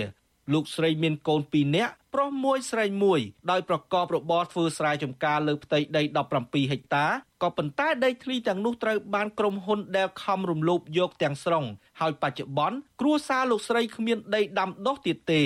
[0.53, 3.19] លោកស្រីមានកូន2នាក់ប្រុសមួយស្រីមួយ
[3.51, 6.01] ដោយប្រកបរបរធ្វើស្រែចម្ការលើផ្ទៃដី
[6.37, 7.05] 17ហិកតា
[7.43, 11.65] ក៏ប៉ុន្តែដីធ្លីទាំងនោះត្រូវបានក្រុមហ៊ុនដែលខំរំលោភយកទាំងស្រុង
[11.99, 15.43] ហើយបច្ចុប្បន្នគ្រួសារលោកស្រីគ្មានដីដាំដុះទៀតទេ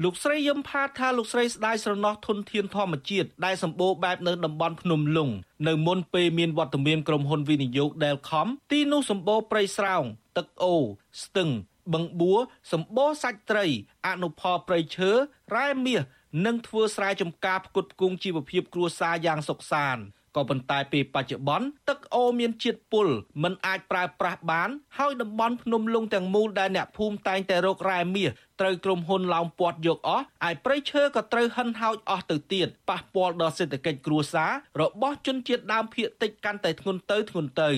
[0.00, 5.30] លោកស្រីយឹមផាតថាលោកស្រីស្ដាយស្រណោះធនធានធម្មជាតិដែលសម្បូរបែបនៅតំបន់ភ្នំលុង
[5.68, 10.02] នៅមុនពេលមានវត្តមានក្រុមហ៊ុនវិនិយោគ Delcom ទីនោះសម្បូរព្រៃស្រោង
[10.36, 10.74] ទឹកអូ
[11.22, 11.50] ស្ទឹង
[11.92, 12.40] បឹងបួរ
[12.72, 13.66] សម្បូរសាច់ត្រី
[14.06, 15.10] អនុផលព្រៃឈើ
[15.54, 16.02] រ៉ែមាស
[16.46, 20.02] និងធ្វើស្រែចម្ការផ្គត់ផ្គង់ជីវភាពគ្រួសារយ៉ាងសុខសាន្ត
[20.36, 23.06] ក៏ប៉ុន្តែពេលបច្ចុប្បន្នទឹកអូរមានជាតិពុល
[23.42, 24.68] មិនអាចប្រើប្រាស់បាន
[24.98, 28.30] ហើយតំបន់ភ្នំលុងទាំងមូលដែលអ្នកភូមិតែងតែរករ៉ែមាស
[28.60, 34.52] ត្រូវក្រុមហ៊ុនឡោមព័ទ្ធយកអស់ឯព្រៃឈើក៏ត្រូវហិនហោចអស់ទៅទៀតប៉ះពាល់ដល់សេដ្ឋកិច្ចគ្រួសារ
[34.82, 37.70] របស់ជនជាតិដើមភាគតិចកាន់តែធ្ងន់ទៅធ្ងន់ទៅ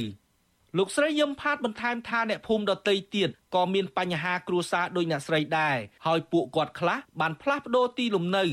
[0.79, 8.49] លោកស្រីយឹមផាតបន្ថែមថាអ្នកភូមិដតីទៀតក៏មានបញ្ហាគ្រួសារដូចអ្នកស្រីដែរហើយពួកគាត់ខ្លះបានផ្លាស់ប្ដូរទីលំនៅឯ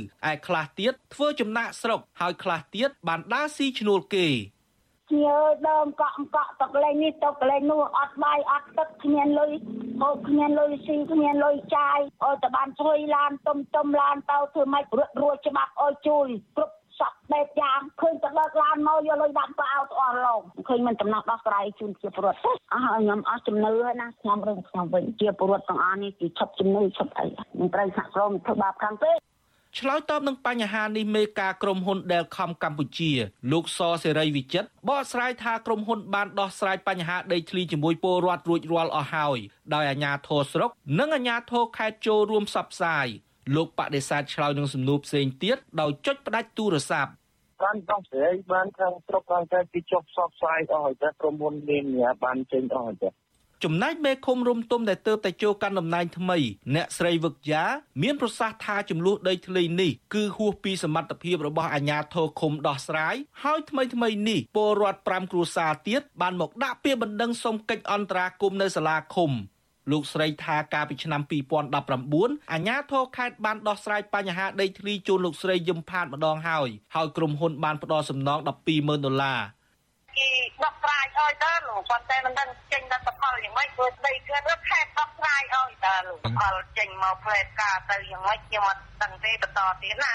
[0.48, 4.28] ខ្លះទៀតធ្វើចំណាក់ស្រុកហើយខ្លះទៀតបានដើរស៊ីឈ្នួលគេ
[5.24, 9.52] ញើដើមកក់កក់ទឹកលេងនេះទឹកលេងនោះអត់បាយអត់ទឹកគ្មានលុយ
[10.02, 27.26] ហូបគ្មានលុយស៊ីគ្មានលុយចាយអត់តែបានជួយឡានទុំទុំឡានទៅធ្វើម៉េចរត់រួចច្បាប់អោយជួយគ្រប់ សក់បែបយ៉ាងឃើញទៅលើកឡានមកយកលុយដាក់ទៅអោតអស់ឡងឃើញមិនដំណោះដោះស្រាយជូនជាពលរដ្ឋអស់ហើយខ្ញុំអស់ជំនឿហើយណាខ្ញុំរឿងខ្ញុំវិញជាពលរដ្ឋទាំងអស់នេះគឺឈប់ជំនឿឈប់អី
[27.60, 29.18] មិនត្រូវសហគ្រាសធ្វើបាបខាងពេក
[29.80, 33.12] ឆ្លើយតបនឹងបញ្ហានេះមេការក្រុមហ៊ុន Delcom កម្ពុជា
[33.52, 39.40] លោកសសេរីវិចិត្របកស្រាយថាក្រុមហ៊ុនបានដោះស្រាយបញ្ហាដីធ្លីជាមួយពលរដ្ឋរួចរាល់អស់ហើយ
[39.74, 43.08] ដោយអាជ្ញាធរស្រុក និងអាជ្ញាធរខេត្តចូលរួមផ្សព្វផ្សាយ
[43.56, 47.12] លោកបដិសេធឆ្លើយនឹងសំណួរផ្សេងទៀតដោយចុចផ្ដាច់ទូរស័ព្ទ
[47.64, 51.84] បានដោះស្រាយបានខាងស្រុកខាងតែពីចុះផ្សព្វផ្សាយអស់ហើយតែក្រុមហ៊ុនមាន
[52.24, 53.14] បានចេញអស់ហើយ
[53.66, 56.38] ចំណែកមេឃុំរុំទុំដែលទៅតែចូលកាន់តំណែងថ្មី
[56.76, 57.64] អ្នកស្រីវឹកយ៉ា
[58.04, 69.32] មានប្រសាសន៍ថាចំនួនដីធ្លីនេះគឺហួសពីសមត្ថភាពរបស់អាជ្ញាធរឃុំដោះស្រាយហើយថ្មីថ្មីនេះពលរដ្ឋ5គ្រួសារទៀតបានមកដាក់ពាក្យបណ្ដឹងសុំកិច្ចអន្តរាគមន៍នៅសាលាឃុំ
[69.90, 78.40] លោកស្រីថាកាលពីឆ្នាំ2019អាជ្ញាធរខេត្តបានដោះស្រាយបញ្ហាដីធ្លីជូនលោកស្រីយឹមផាតម្ដងហើយហើយក្រុមហ៊ុនបានផ្ដល់សំណង
[78.72, 79.40] 120,000ដុល្លារ
[80.18, 80.30] គេ
[80.64, 90.14] ដោះស្រាយឲ្យតើលោកប៉ុន្តែមិនដឹងចេញដល់ផលយ៉ាងម៉េចព្រោះដីគឺរត់ខេត្តដោះស្រាយឲ្យតើលោកផលចេញមកផ្លែការទៅយ៉ាងម៉េចខ្ញុំអត់ដឹងទេបន្តទៀតណា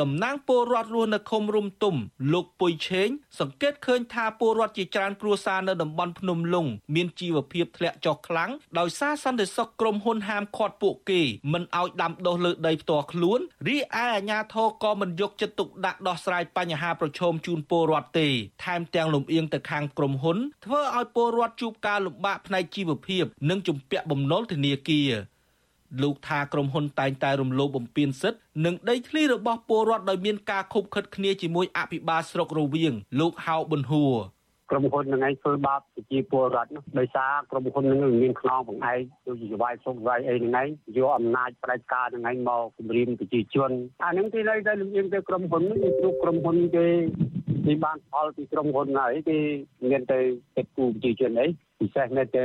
[0.00, 1.96] តំណាងពលរដ្ឋរស់នៅឃុំរុំទុំ
[2.32, 3.08] លោកពុយឆេង
[3.40, 11.22] សង្កេតឃើញថាពលរដ្ឋជាច្រើនគ្រួសារនៅតំបន់ភ្នំលុងមានជីវភាពធ្លាក់ចុះខ្លាំងដោយសារសន្តិសុខក្រុមហ៊ុនហាមឃាត់ពួកគេ
[11.52, 18.28] មិនឲ្យដាំដុះលើដីផ្ទាល់ខ្លួនរីឯអាជ្ញាធរក៏មិនយកចិត្តទុកដាក់ដោះស្រាយបញ្ហាប្រឈមជូនពលរដ្ឋទេ
[18.64, 25.10] ថែមទាំងលំអៀងទៅខាងក្រុមហ៊ុនធ្វើឲ្យពលរដ្ឋជួបការលំបាកផ្នែកជីវភាព និងជំពាក់បំណុលធនាគារ
[26.02, 34.16] លោកថាក្រុមហ៊ុនតែងតែរំលោភបំពានសិទ្ធិនិងដីធ្លីរបស់ពលរដ្ឋដោយមានការខົບខិតគ្នាជាមួយអភិបាលស្រុករវៀងលោកហៅប៊ុនហួរ
[34.70, 43.70] ក្រុមហ៊ុននឹងឯងធ្វើបាបប្រជាពលរដ្ឋនោះដោយសារក្រុមហ៊ុននឹងមានខ្នងបង្អែកដូចជាវាយសុខវាយអីនឹងឯងយកអំណាចផ្ដាច់ការនឹងឯងមកគម្រាមប្រជាជន
[44.04, 46.86] អានឹងទីនៅតែលំអៀងទៅក្រុមហ៊ុននេះព្រោះក្រុមហ៊ុនគេ
[47.66, 49.38] គេបានផលពីក្រុមហ៊ុនហើយគេ
[49.90, 50.18] មានទៅ
[50.56, 51.46] ចិត្តគូប្រជាជនអី
[51.80, 52.44] ពិសេសនៅតែ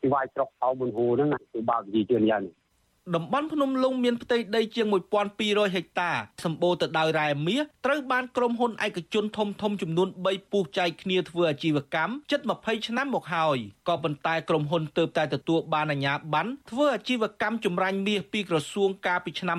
[0.00, 2.63] គេវាយស្រុកអោប៊ុនហួរហ្នឹងគឺបាបប្រជាជនយ៉ាងនេះ
[3.12, 4.86] តំបន់ភ្នំលុងមានផ្ទៃដីជាង
[5.30, 6.10] 1200ហិកតា
[6.44, 19.58] សម្បូរទៅដោយរ៉ែមាសត្រូវបានក្រុមហ៊ុនឯកជនធំធំចំនួន3ពុះចែកគ្នាធ្វើអាជីវកម្មជិត20ឆ្នាំមកហើយក៏ប៉ុន្តែក្រុមហ៊ុនទើបតែទទួលបានអាជ្ញាប័ណ្ណធ្វើអាជីវកម្មចម្រាញ់មាសពីក្រសួងកាលពីឆ្នាំ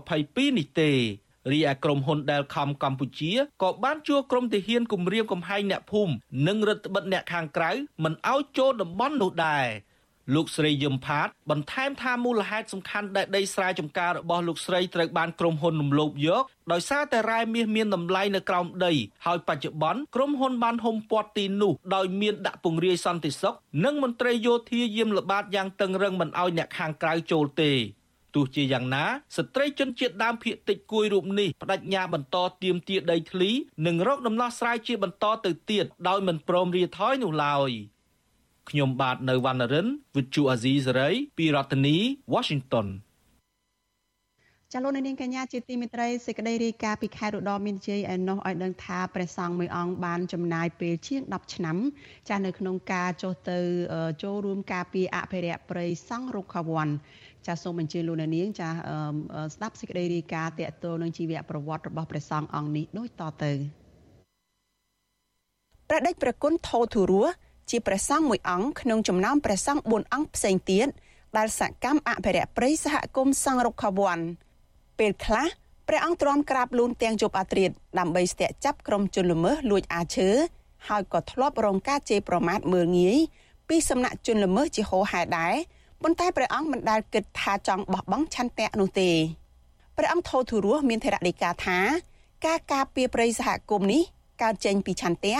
[0.00, 0.92] 2022នេះទេ
[1.52, 3.32] រីឯក្រុមហ៊ុន Delcom កម្ពុជា
[3.62, 6.12] ក៏បានជួក្រុមទាហានគម្រាមកំហែងអ្នកភូមិ
[6.46, 7.70] និងរដ្ឋបិទអ្នកខាងក្រៅ
[8.04, 9.66] មិនឲ្យចូលតំបន់នោះដែរ
[10.34, 18.92] លោកស្រីយឹមផាតបន្ថែមថាមូលហេតុសំខាន់ដែលដីស្រែចម្ការរបស់លោកស្រីត្រូវបានក្រុមហ៊ុនរំលោភយកដោយសារតែរ៉ែមាសមានតម្លៃនៅក្រោមដី
[19.26, 23.54] ហើយបច្ចុប្បន្នក្រុមហ៊ុនបានហុំព័ទ្ធទីនោះដោយមានដាក់ពង្រាយសន្តិសុខ
[23.84, 27.72] និងមន្ត្រីយោធាយាមល្បាតយ៉ាងតឹងរឹងមិនឲ្យអ្នកខាងក្រៅចូលទេ
[28.34, 29.04] ទោះជាយ៉ាងណា
[29.36, 33.50] ស្ត្រីជនជាតិដើមភាគតិចគួយរូបនេះបដិញ្ញាបន្តទៀមទាដីធ្លី
[33.86, 37.70] និងរកដំណោះស្រាយជាបន្តទៅទៀតដោយមិនព្រមរាថយនោះឡើយ
[38.70, 41.96] ខ្ញុំបាទនៅវណ្ណរិន With Chu Azizi Saray ពីរដ្ឋធានី
[42.34, 42.88] Washington
[44.72, 51.76] ចាលោកនាងកញ្ញាជាទីមេត្រីសេចក្តីរាយការណ៍ពីខេត្តឧត្តរមានជ័យឯណោះឲ្យដឹងថាព្រះសង្ឃមួយអង្គបានចំណាយពេលជាង10ឆ្នាំ
[52.28, 53.58] ចានៅក្នុងការចុះទៅ
[54.22, 56.88] ចូលរួមការពារអភិរក្សព្រៃសង់រុក្ខវ័ន
[57.46, 58.68] ចាសូមអញ្ជើញលោកនាងចា
[59.54, 63.52] ស្ដាប់សេចក្តីរាយការណ៍តកតលនឹងជីវប្រវត្តិរបស់ព្រះសង្ឃអង្គនេះដូចតទៅ
[65.88, 67.32] ព្រះដេចប្រគុណថោធុរស់
[67.70, 70.88] ជាព្រះសង្ឃមួយអង្គក្នុងចំណោមព្រះសង្ឃ4អង្គផ្សេងទៀត
[71.36, 74.18] ដែលសកម្មអភិរក្សព្រៃសហគមន៍សង្ឃរុក្ខវ័ន
[74.98, 75.46] ពេលខ្លះ
[75.88, 80.28] ព្រះអង្គទ្រាំក្រាបលូនទាំងជប់អាត្រៀតដើម្បីស្ទាក់ចាប់ក្រុមជនល្មើសលួចអាឈើ
[80.88, 83.18] ហើយក៏ធ្លាប់រងការជេរប្រមាថមើលងាយ
[83.68, 85.54] ពីសំណាក់ជនល្មើសជាហោហែដែរ
[86.02, 89.10] ប៉ុន្តែព្រះអង្គមិនដែលគិតថាចង់បោះបង់ឆន្ទៈនោះទេ
[89.96, 91.78] ព្រះអង្គថោធុរស់មានថេរដីកាថា
[92.46, 94.02] ការការពារព្រៃសហគមន៍នេះ
[94.42, 95.36] កើតចេញពីឆន្ទៈ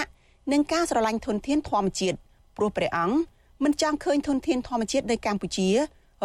[0.53, 2.17] និងការស្រឡាញ់ធនធានធម្មជាតិ
[2.57, 3.17] ព្រោះព្រះអង្គ
[3.65, 5.69] មិនចង់ឃើញធនធានធម្មជាតិនៅកម្ពុជា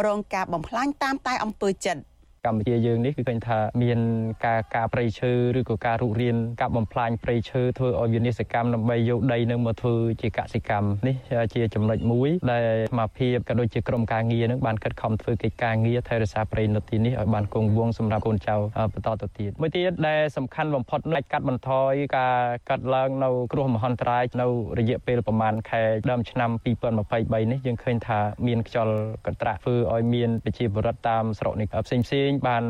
[0.05, 2.01] រងការបំផ្លាញតាមតែអំពើចិត្ត
[2.45, 3.99] កម្ពុជាយើងនេះគឺឃើញថាមាន
[4.45, 11.15] ការការប្រៃឈើឬក៏ការរុករានការបំផ្លាញប្រៃឈើធ្វើឲ្យវិនិស្សកម្មដើម្បីយកដីនឹងមកធ្វើជាកសិកម្មនេះ
[11.53, 18.55] ជាចំណុចមួយដែលសមាភិបក៏ដូចជាក្រុមការងារនឹងបានខិតខំធ្វើកិច្ចការងារថែរក្សាប្រៃនៅទីនេះឲ្យបានគង់វង្សសម្រាប់កូនចៅ
[18.93, 22.37] បន្តទៅទៀតមួយទៀតដែលសំខាន់បំផុតនោះកាត់បន្ថយការ
[22.69, 24.47] កាត់ឡើងនៅគ្រោះមហន្តរាយនៅ
[24.79, 26.49] រយៈពេលប្រមាណខែដើមឆ្នាំ
[26.95, 32.63] 2023នេះយើងឃើញថាមានខ្យល់កន្ត្រាក់ធ្វើឲ្យមានប្រជាពលរដ្ឋតាមស្រុកនេះផ្សេងផ្សេងបាន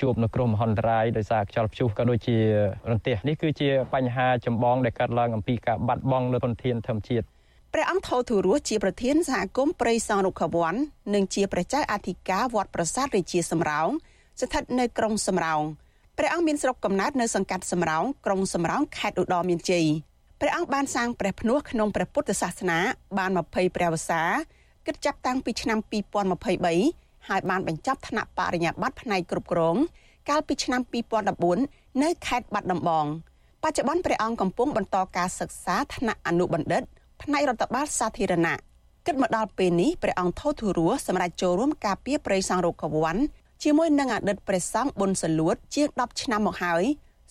[0.00, 2.36] ជួបនៅគ្រោះមហន្តរាយដោយសារខ្យល់ព្យុះក៏ដូចជា
[2.90, 7.26] រន្ទះនេះគឺជាបញ្ហាចម្បងដែលកើតឡើងអំពីការបាត់បង់នៅធនធានធម្មជាតិ
[7.72, 10.74] ព្រះអង្គថោធុរស់ជាប្រធានសហគមន៍ព្រៃសង់រុក្ខវ័ន
[11.14, 13.88] និងជាព្រះចៅអធិការវត្តប្រាសាទរាជាសំរោង
[14.40, 15.62] ស្ថិតនៅក្រុងសំរោង
[16.18, 19.86] ព្រះអង្គមានស្រុកកំណើតនៅសង្កាត់សំរោងក្រុងសំរោងខេត្តឧត្តរមានជ័យ
[20.40, 22.78] ព្រះអង្គបានសាងព្រះភ្នោះក្នុងព្រះពុទ្ធសាសនា
[23.18, 24.22] បាន20ព្រះវស្សា
[24.86, 25.78] គិតចាប់តាំងពីឆ្នាំ
[26.42, 29.76] 2023 ហើយបានបញ្ចប់ថ្នាក់បរិញ្ញាបត្រផ្នែកគ្រប់គ្រង
[30.28, 30.80] កាលពីឆ្នាំ
[31.42, 33.06] 2014នៅខេត្តបាត់ដំបង
[33.62, 36.82] បច្ចុប្បន្នព្រះអង្គកំពុងបន្តការសិក្សាថ្នាក់អនុបណ្ឌិត
[37.22, 38.56] ផ្នែករដ្ឋបាលសាធារណៈ
[39.06, 43.16] គិតមកដល់ពេលនេះព្រះអង្គថោធុរស់សម្រាប់ចូលរួមការពារព្រៃសង់រោគវ័ន
[43.62, 46.82] ជាមួយនឹងអតីតព្រះសង្ឃប៊ុនសលួតជាង10ឆ្នាំមកហើយ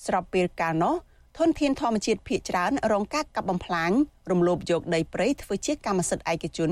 [0.06, 0.96] ស្របពេលកាលនោះ
[1.38, 3.92] ធនធានធម្មជាតិភាគច្រើនរងការកាប់បំផ្លាញ
[4.32, 6.72] រំលោភយកដីព្រៃធ្វើជាកម្មសិទ្ធិឯកជន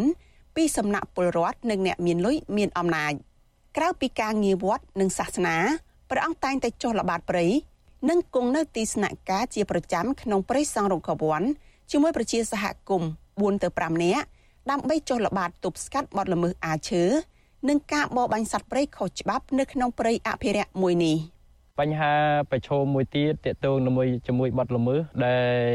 [0.55, 3.13] ពីសំណាក់ពលរដ្ឋនិងអ្នកមានលុយមានអំណាច
[3.77, 5.57] ក្រៅពីការងារវត្តនិងសាសនា
[6.09, 7.45] ព្រះអង្គតែងតែចុះល្បាតព្រៃ
[8.09, 11.41] និងគង់នៅទីស្នាក់ការជាប្រចាំក្នុងព្រៃសង់រង្កវ័ន
[11.91, 13.09] ជាមួយប្រជាសហគមន៍
[13.59, 14.25] 4ទៅ5នាក់
[14.69, 17.03] ដើម្បីចុះល្បាតទប់ស្កាត់បទល្មើសអាឈើ
[17.69, 21.17] និងការបរបាញ់សត្វព្រៃខុសច្បាប់នៅក្នុងព្រៃអភិរក្សមួយនេះ។
[21.80, 22.13] បញ្ហា
[22.51, 25.71] ប្រឈមមួយទៀតតកតងជាមួយជាមួយបទល្មើសដែល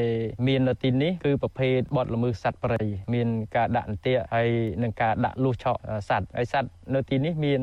[0.46, 2.82] មាននៅទីនេះគឺប្រភេទបទល្មើសសត្វព្រៃ
[3.14, 4.48] មានការដាក់អន្ទាក់ហើយ
[4.82, 7.62] និងការដាក់លួសឆក់សត្វហើយសត្វនៅទីនេះមាន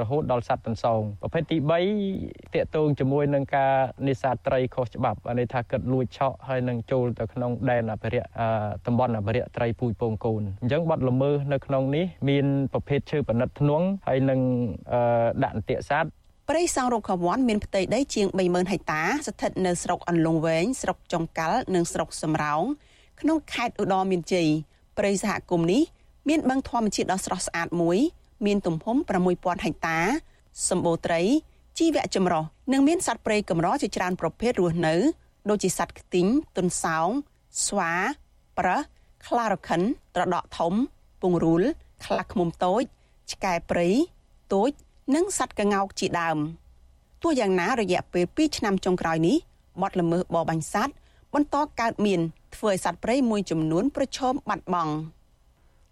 [0.00, 1.56] រហូតដល់សត្វតន្សងប្រភេទទី
[2.06, 3.74] 3តកតងជាមួយនឹងការ
[4.08, 8.28] នេសាទត្រីខុសច្បាប់ន័យថាគិតលួចឆក់ហើយនឹងចូលទៅក្នុងដែនអភិរក្ស
[8.86, 14.40] តំបន់អភិរក្សត្រីពូជពងកូនអញ្ចឹងបទល្មើសនៅក្នុងនេះមានប្រភេទឈើប៉និតធ្នង់ហើយនឹង
[15.44, 16.10] ដាក់អន្ទាក់សត្វ
[16.52, 22.62] ព្រៃសង់រុក្ខវ័នមានផ្ទៃដីជាង30000ហិកតា ស្ថិតនៅស្រុកអន្លង់វែងស្រុកចុងកាល់និងស្រុកសំរោង
[23.20, 24.48] ក្នុងខេត្តឧត្តរមានជ័យ
[24.98, 25.82] ព្រៃសហគមន៍នេះ
[26.28, 27.98] មានបឹងធម្មជាតិដ៏ស្រស់ស្អាតមួយ
[28.46, 28.96] មានទំហំ
[29.30, 29.98] 6000ហិកតា
[30.68, 31.22] សម្បូរត្រី
[31.78, 34.94] ជីវៈចម្រុះនិងមានសត្វព្រៃកម្រជាច្រើនប្រភេទរស់នៅ
[35.50, 36.26] ដូចជាសត្វខ្ទីង
[36.56, 37.08] ទុនសោង
[37.66, 37.92] ស្វា
[38.58, 38.82] ប្រើស
[39.26, 39.82] ខ្លារខិន
[40.14, 40.72] ត្រដក់ធំ
[41.22, 41.62] ពង្រូល
[42.04, 42.82] ខ្លាឃ្មុំតូច
[43.32, 43.88] ឆ្កែព្រៃ
[44.54, 44.70] ទូច
[45.14, 46.38] និងសត្វក្ងោកជាដើម
[47.22, 49.36] ទោះយ៉ាងណារយៈពេល2ឆ្នាំចុងក្រោយនេះ
[49.82, 50.94] បទល្មើសបរបាញ់សត្វ
[51.34, 52.20] បន្តកើតមាន
[52.54, 54.94] ធ្វើឲ្យសត្វព្រៃមួយចំនួនប្រឈមបាត់បង់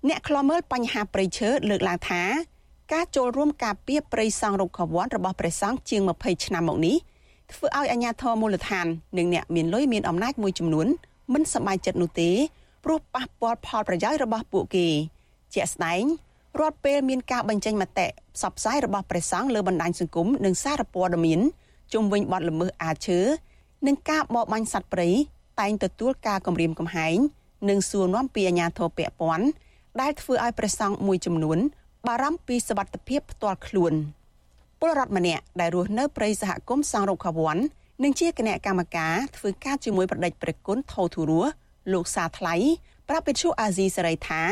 [0.09, 2.23] អ្នកខ្លាំមើលបញ្ហាព្រៃឈើលើកឡើងថា
[2.93, 6.97] ការចូលរួមការពារព្រៃសង់រុក្ខវ័នរបស់ព្រះសង្ឃជាង20ឆ្នាំមកនេះ
[7.53, 8.87] ធ្វើឲ្យអាជ្ញាធរមូលដ្ឋាន
[9.19, 10.87] និងអ្នកមានលុយមានអំណាចមួយចំនួន
[11.33, 12.31] មិនសប្បាយចិត្តនោះទេ
[12.85, 14.87] ព្រោះប៉ះពាល់ផលប្រយោជន៍របស់ពួកគេ
[15.55, 16.03] ជាក់ស្ដែង
[16.61, 18.07] រាល់ពេលមានការបញ្ចេញមតិ
[18.37, 21.41] ផ្សព្វផ្សាយរបស់ព្រះសង្ឃលើបណ្ដាញសង្គមនិងសារព័ត៌មាន
[21.93, 23.21] ជុំវិញបទល្មើសអាឈើ
[23.87, 25.09] និងការបរបាញ់សត្វព្រៃ
[25.61, 27.17] តែងទទួលការគំរាមកំហែង
[27.69, 29.47] និងសួរនាំពីអាជ្ញាធរពាក់ព័ន្ធ
[30.01, 31.59] ដែលធ្វើឲ្យព្រះសង្ឃមួយចំនួន
[32.07, 33.93] បារម្ភពីសវត្ថិភាពផ្ទាល់ខ្លួន
[34.81, 37.57] ពលរដ្ឋម្នាក់ដែលរស់នៅព្រៃសហគមន៍សង្រុខវ័ន
[38.03, 41.51] និងជាគណៈកម្មការធ្វើការជាមួយប្រដេចព្រះគុណថោធុរស់
[41.93, 42.55] លោកសាថ្លៃ
[43.09, 44.43] ប្រាប់វិទ្យុអាស៊ីសេរីថា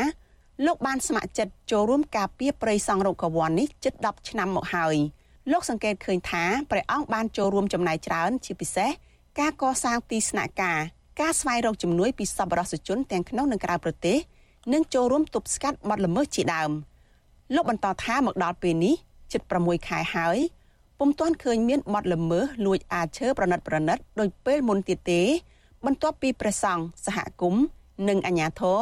[0.65, 4.95] លោកបានស្ម័គ្រចិត្តចូលរួមការពារព្រៃសង្រុខវ័ននេះជិត10ឆ្នាំមកហើយ
[5.51, 8.89] លោកសង្កេតឃើញថាព្រះអង្គបានចូលរួមចំណាយច្រើន ជាពិសេស
[9.39, 10.79] ការកសាងទីស្នាក់ការ
[11.21, 14.17] ការស្វែងរកជំនួយពីសប្បុរសជនទាំងក្នុងនិងក្រៅប្រទេស
[14.73, 16.71] និងចូលរួមទប់ស្កាត់បទល្មើសជាដើម
[17.55, 18.95] លោកបន្តថាមកដល់ពេលនេះ
[19.31, 20.37] ជិត6ខែហើយ
[20.99, 25.21] ពុំទាន់ឃើញមានបទល្មើសលួចអាឈើប្រណិតប្រណិតដោយពេលមុនទៀតទេ
[25.85, 27.63] បន្ទាប់ពីព្រះសង្ឃសហគមន៍
[28.07, 28.79] និងអាជ្ញាធរ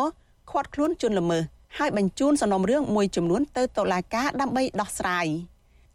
[0.52, 5.28] ខាត់ខ្លួនជនល្មើស ហើយបញ្ជូនសំណុំរឿងមួយចំនួនទៅតុលាការដើម្បីដោះស្រាយ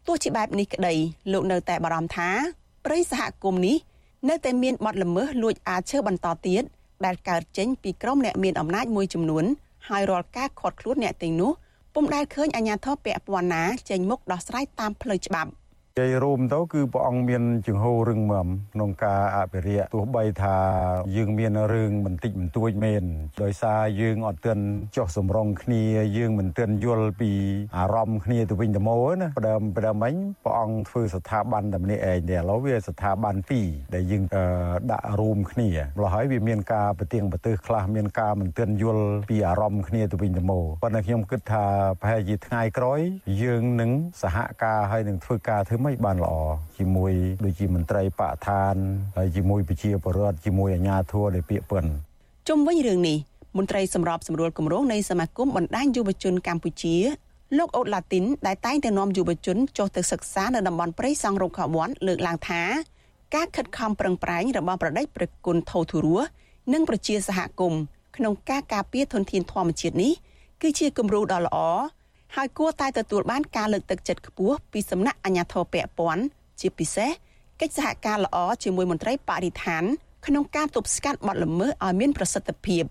[0.07, 0.93] ទោះជាបែបនេះក្តី
[1.31, 2.29] លោកនៅតែបារម្ភថា
[2.85, 3.77] ព្រៃសហគមន៍នេះ
[4.29, 6.63] នៅតែមានបទល្មើសលួចអាឈើបន្តទៀត
[7.05, 9.45] ដែលកើតចេញពីក្រុមអ្នកមានអំណាចមួយចំនួន
[9.89, 11.51] ហើយរាល់ការខាត់ខ្លួនអ្នកទាំងនោះ
[11.93, 15.51] ពុំដែលឃើញអាជ្ញាធរពាក់ព័ន្ធណាចេញមុខដោះស្រាយតាមផ្លូវច្បាប់
[15.99, 20.55] និយាយរួមទៅគឺព្រះអង្គមានជំហររឹងមាំក្នុងការអភិរក្សទោះបីថា
[21.15, 23.03] យើងមានរឿងបន្តិចបន្តួចមែន
[23.43, 24.63] ដោយសារយើងអត់ទាន់
[24.95, 25.83] ចោះសម្រងគ្នា
[26.17, 27.31] យើងមិនទាន់យល់ពី
[27.77, 30.13] អារម្មណ៍គ្នាទៅវិញទៅមកណាផ្ដើមផ្ដើមមិញ
[30.45, 34.23] ព្រះអង្គធ្វើស្ថាប័នតែម្នាក់ឯងទេឥឡូវវាស្ថាប័នពីរដែលយើង
[34.91, 41.65] ដាក់រួមគ្នាម្ល៉េះហើយវាមានការប្រទៀងប្រទើសខ្លះមានការមិនទាន់យល់ពីអារម្មណ៍គ្នាទៅវិញទៅមកប៉ុន្តែខ្ញុំគិតថា
[42.01, 42.99] ប្រហែលជាថ្ងៃក្រោយ
[43.43, 46.33] យើងនឹងសហការហើយនឹងធ្វើការធ្វើមិនបានល្អ
[46.77, 47.11] ជាមួយ
[47.45, 48.75] ដូចជាមន្ត្រីបកឋាន
[49.17, 51.85] ហើយជាមួយប្រជាពលរដ្ឋជាមួយអាជ្ញាធរដែលពាក្យពិន
[52.47, 53.17] ជុំវិញរឿងនេះ
[53.57, 56.95] មន្ត្រីសម្របសម្រួលគម្រោងនៃសមាគមបណ្ដាញយុវជនកម្ពុជា
[57.57, 62.61] លោកអូតឡាទីនដែលតែងតែនាំយុវជនចុះទៅសិក្សានៅតំបន់ព្រៃសង់រុក្ខវ័នលើកឡើងថា
[63.35, 66.25] ការខិតខំប្រឹងប្រែងរបស់ប្រដេចព្រះគុណថោធុរស់
[66.73, 67.81] និងប្រជាសហគមន៍
[68.17, 70.13] ក្នុងការការពារធនធានធម្មជាតិនេះ
[70.61, 71.57] គឺជាគំរូដ៏ល្អ
[72.35, 76.23] ហើយគួរតែទទួលបានការលើកទឹកចិត្តខ្ពស់ពីសំណាក់អាជ្ញាធរពាក់ព័ន្ធ
[76.59, 77.11] ជាពិសេស
[77.61, 79.83] កិច្ចសហការល្អជាមួយមន្ត្រីបរិស្ថាន
[80.25, 82.83] ក្នុងការទប់ស្កាត់បទល្មើសឲ្យមានប្រសិទ្ធភាព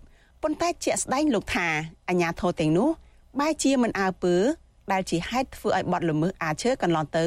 [0.43, 1.69] ប៉ុន្តែជាក់ស្ដែងលោកថា
[2.09, 2.89] អាជ្ញាធរទាំងនោះ
[3.41, 4.35] បែរជាមិនអើពើ
[4.93, 7.27] ដែលជាហេតុធ្វើឲ្យបទល្មើសអាឈើកន្លងទៅ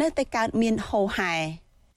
[0.00, 1.34] នៅតែកើតមានហូរហែ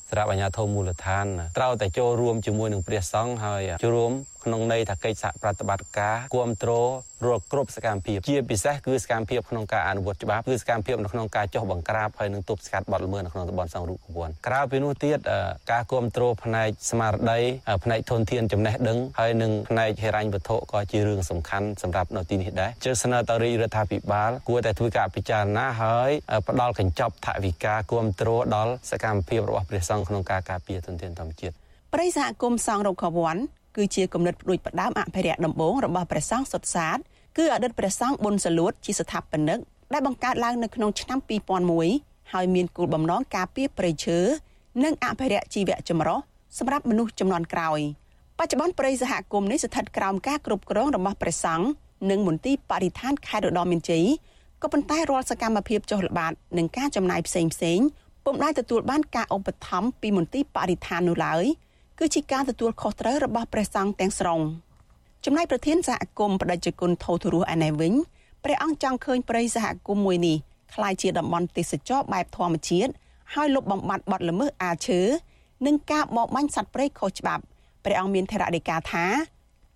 [0.10, 1.26] ស្រាប់អាជ្ញាធរមូលដ្ឋាន
[1.58, 4.12] ត្រូវតែចូលរួមជាមួយនឹងព្រះសង្ឃហើយចូលរួម
[4.46, 6.90] ក្នុងន័យថាកិច្ចសហប្រតិបត្តិការគ្រប់គ្រង
[7.26, 15.18] រាល់គ្រប់សកម្មភាពជាពិសេសគឺសកម្មភាពក្នុងការអនុវត្តច្បាប់គឺសកម្មភាពនៅក្នុងការចុះបង្ក្រាបហើយនឹងទប់ស្កាត់បទល្មើសនៅក្នុងតំបន់សង្រុកវ័នក្រៅពីនោះទៀត
[15.72, 17.40] ការគ្រប់គ្រងផ្នែកស្មារតី
[17.84, 26.12] ផ្នែកធនធានចំណេះដឹងហើយនឹងផ្នែកហិរញ្ញវត្ថុក៏ជារឿងសំខាន់សម្រាប់នៅទីនេះដែរជើស្នើទៅរាជរដ្ឋាភិបាលគួរតែធ្វើការពិចារណាហើយ
[26.48, 31.54] ផ្ដល់កញ្ចប់ថវិកាគ្រប់គ្រងដល់សកម្មភាពរបស់ព្រះសង្ឃក្នុងការការពារធនធានធម្មជាតិ
[31.94, 33.38] ប្រិយសហគមន៍សង្រុកវ័ន
[33.76, 36.98] គឺជាគំនិតផ្ដួចផ្ដើមអភិរក្សដំបូងរបស់ព្រះសង្ឃសុទ្ធសាធ
[37.38, 39.60] គឺអតីតព្រះសង្ឃប៊ុនសលួតជាស្ថាបនិក
[39.94, 41.20] ដែលបង្កើតឡើងនៅក្នុងឆ្នាំ
[41.76, 44.20] 2001ហើយមានគោលបំណងការពារព្រៃឈើ
[44.84, 46.20] និងអភិរក្សជីវៈចម្រុះ
[46.58, 47.80] សម្រាប់មនុស្សចំនួនក្រោយ
[48.40, 51.68] បច្ចុប្បន្នព្រៃសហគមន៍នេះស្ថិតក្រោមការគ្រប់គ្រងរបស់ព្រះសង្ឃ
[52.10, 54.06] និងមន្ទីរបរិស្ថានខេត្តរតនមានជ័យ
[54.62, 57.80] ក៏ប៉ុន្តែរាល់សកម្មភាពចុះល្បាតនិងការចំណាយផ្សេងផ្សេង
[58.26, 61.46] ពុំដែលទទួលបានការឧបត្ថម្ភពីមន្ទីរបរិស្ថាននោះឡើយ
[62.00, 64.40] គឺជាការទទួលខុសត្រូវរបស់ព្រះសង្ឃទាំងស្រុង
[65.26, 67.94] ចំណែកប្រធានសហគមន៍បដិជគុណថោទរស់ឯណេះវិញ
[68.44, 70.38] ព្រះអង្គចង់ឃើញព្រៃសហគមន៍មួយនេះ
[70.74, 72.92] ក្លាយជាតំបន់ទេសចរបែបធម្មជាតិ
[73.34, 75.02] ហើយលុបបំបាត់បទល្មើសអាឈើ
[75.66, 77.44] និងការបរបាញ់សត្វព្រៃខុសច្បាប់
[77.86, 79.06] ព្រះអង្គមានថេរដីកាថា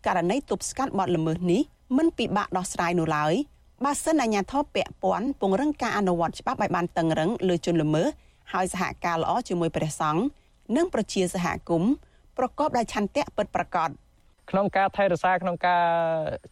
[0.05, 1.61] ករណីទប់ស្កាត់បទល្មើសនេះ
[1.97, 3.33] មិនពិបាកដោះស្រាយនោះឡើយ
[3.85, 8.07] បើសិនអាជ្ញាធរពាក់ព័ន្ធពង្រឹងការអនុវត្តច្បាប់ឲ្យបានតឹងរឹងលើជនល្មើស
[8.53, 10.23] ហើយសហការល្អជាមួយព្រះសង្ឃ
[10.75, 11.91] និងប្រជាសហគមន៍
[12.37, 13.91] ប្រកបដោយឆន្ទៈពិតប្រាកដ
[14.51, 15.85] ក្នុងការថែរក្សាក្នុងការ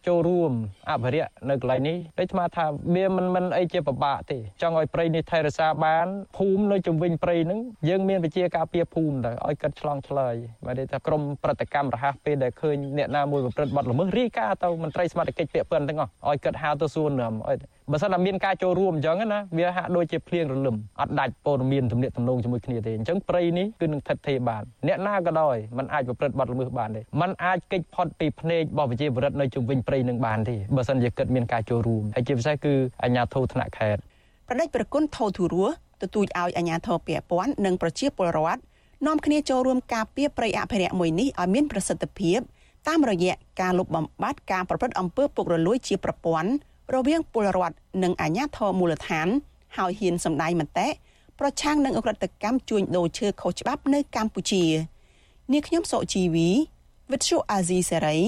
[0.06, 0.52] ចូលរួម
[0.90, 6.06] អភិរក្សនៅកន្លែងនេះដូចស្មាថាវាមិនមិនអីជាពិបាកទេចង់ឲ្យព្រៃនេះថែរក្សាបាន
[6.36, 10.34] ភូមិនៅជុំវិញព្រៃហ្នឹងយើងមានវិជាការពារភូមិទៅឲ្យកាត់ឆ្លងឆ្លើយ
[10.64, 17.56] មកទេថាក្រមប្រតិកម្មរហ័សពេលដែលឃើញអ្នកណាមួយប្រព្រឹត្តបទល្មើសរាយការណ៍ទៅមន្ត្រីសមត្ថកិច្ចពាក់ព័ន្ធទាំងអស់ឲ្យកាត់ហៅទៅសួរនាំឲ្យ
[17.91, 32.73] បើសិនតែមានការចូលរួមអញ្ចឹងណាវាហាក់ដូចជាភ្លៀងរលឹមអត់ដាច់ព័ត៌មានទំនាក់ទំនងជាមួយគ្នាទេអញ្ចឹងព្រៃនេះគឺនឹងថិតថេរបានអ្នកណាក៏ដោយมันអាចប្រព្រឹត្តបទល្មើសបានទេมันអាចកិច្ចផុតពីភ្នែករបស់ប្រជាពលរដ្ឋនៅជុំវិញព្រៃនឹងបានទេបើសិនជាគិតមានការចូលរួមហើយជាពិសេសគឺ
[33.03, 34.01] អាជ្ញាធរថ្នាក់ខេត្ត
[34.47, 38.61] ប្រដេចប្រគុណថោធូរស់ទទូចឲ្យអាជ្ញាធរពាក់ព័ន្ធនិងប្រជាពលរដ្ឋ
[39.07, 42.39] នាំគ្នាចូលរួមការពារព្រៃអភិរក្សមួយនេះឲ្យមានប្រសិទ្ធភាព
[42.87, 46.51] តាមរយៈការលុបបំបាត់ការប្រព្រឹត្តអំពើពុករលួយជាប្រព័ន្ធ
[46.94, 49.28] រវាងពលរដ្ឋនិងអាជ្ញាធរមូលដ្ឋាន
[49.76, 50.88] ហើយហ៊ានសម្ដែងមតិ
[51.38, 54.64] ប្រឆាំងនឹងអ ுக ្រិតកម្មជួញដូរឈើខុសច្បាប់នៅកម្ពុជា
[55.52, 56.48] នាងខ្ញុំសុជីវី
[57.10, 58.18] វិទ្យុអាស៊ីសេរី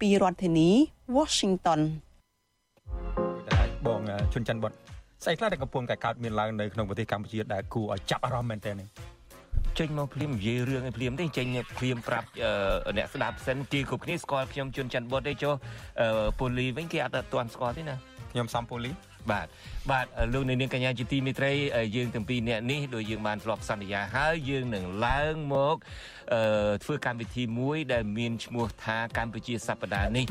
[0.00, 0.70] ពីរដ្ឋធានី
[1.16, 1.80] Washington
[3.86, 4.00] បង
[4.32, 4.72] ជុនច័ន្ទបុត
[5.24, 8.82] ស្អីខ្លះដែលកំពុងតែកើតមានឡើងនៅក្នុងប្រទេសកម្ពុជាដែលគួរឲ្យចាប់អារម្មណ៍មែនទែន
[9.78, 11.46] ចេញមកភ្លាមនិយាយរឿងឲ្យភ្លាមទេចេញ
[11.78, 12.28] ភ្លាមប្រាប់
[12.96, 15.54] អ្នកស្ដាប់សិនទីគ្រប់គ្នាស្គាល់ខ្ញុំជុនច័ន្ទបុតទេចុះ
[16.38, 17.96] ពូលីវិញគេអត់ទាន់ស្គាល់ទេណា
[18.32, 18.90] ខ្ញុំសំពូលី
[19.30, 19.46] បាទ
[19.90, 21.52] បាទលោកនាងកញ្ញាជាទីមេត្រី
[21.96, 25.76] យើងទាំងពីរនាក់នេះដោយយើងបានធ្លាប់សន្យាហើយយើងនឹងឡើងមក
[26.84, 30.26] ធ្វើកម្មវិធីមួយដែលមានឈ្មោះថាកម្ពុជាសប្តាហ៍នេះ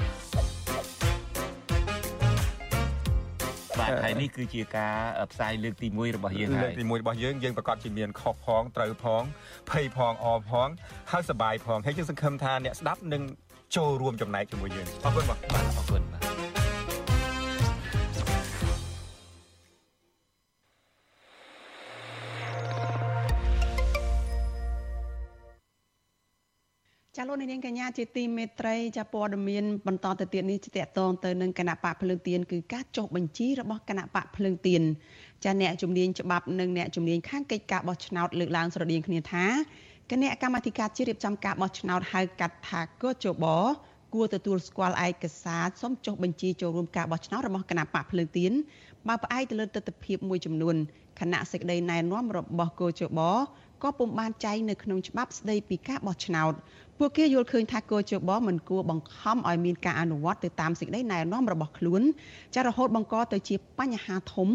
[3.79, 4.95] បាទហើយនេះគឺជាការ
[5.31, 9.23] ផ្សាយលើកទី1របស់យើងហើយលើកទី1របស់យើងយើងប្រកាសជាមានខុសផងត្រូវផង
[9.69, 10.69] ភ័យផងអផង
[11.11, 13.23] ហើយសប្បាយផងហើយយើងសង្ឃឹមថាអ្នកស្ដាប់នឹង
[13.75, 16.24] ចូលរួមចំណែកជាមួយយើងអរគុណបាទអរគុណបាទ
[27.27, 34.81] លោកនាងកញ្ញាជាទីមេត្រីចាព័ត៌មានបន្តទៅទៀតនេះតកតងទៅនឹងគណៈបកភ្លើងទៀនគឺការចុះបញ្ជីរបស់គណៈបកភ្លើងទៀន
[35.43, 39.45] ចាអ្នកជំនាញច្បាប់និងអ្នកជំនាញខាងកិច្ចការបោះឆ្នោតលើកឡើងស្រដៀងគ្នាថា
[40.11, 43.45] គណៈកម្មាធិការជាតិរៀបចំការបោះឆ្នោតហៅកាត់ថាកោជប
[44.13, 48.51] គួរទទួលស្គាល់ឯកសារសុំចុះបញ្ជីចូលរួមការបោះឆ្នោតរបស់គណៈបកភ្លើងទៀន
[49.07, 50.75] បើផ្អែកទៅលើទស្សនវិជ្ជាមួយចំនួន
[51.19, 53.21] គណៈសេចក្តីណែនាំរបស់កោជប
[53.83, 56.53] ក៏ពុំបានចែងនៅក្នុងច្បាប់ស្តីពីការបោះឆ្នោត
[56.99, 62.01] ពួកគេយល់ឃើញថាកោជបមិនគួរបង្ខំឲ្យមានការអនុវត្តទៅតាមសេចក្តីណែនាំរបស់ខ្លួន
[62.55, 64.49] ចារហូតបង្កទៅជាបញ្ហាធំ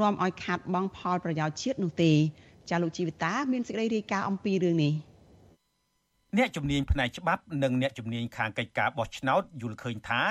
[0.00, 2.12] នាំឲ្យខាតបង់ផលប្រយោជន៍ជាតិនោះទេ
[2.70, 4.92] ចាលោកជីវិតាមានសេចក្តីរាយការណ៍អំពីរឿងនេះ
[6.38, 10.22] អ្នកជំនាញផ្នែកច្បាប់និងអ្នកជំនាញខាងកិច្ចការបោះឆ្នោតយល់ឃើញថា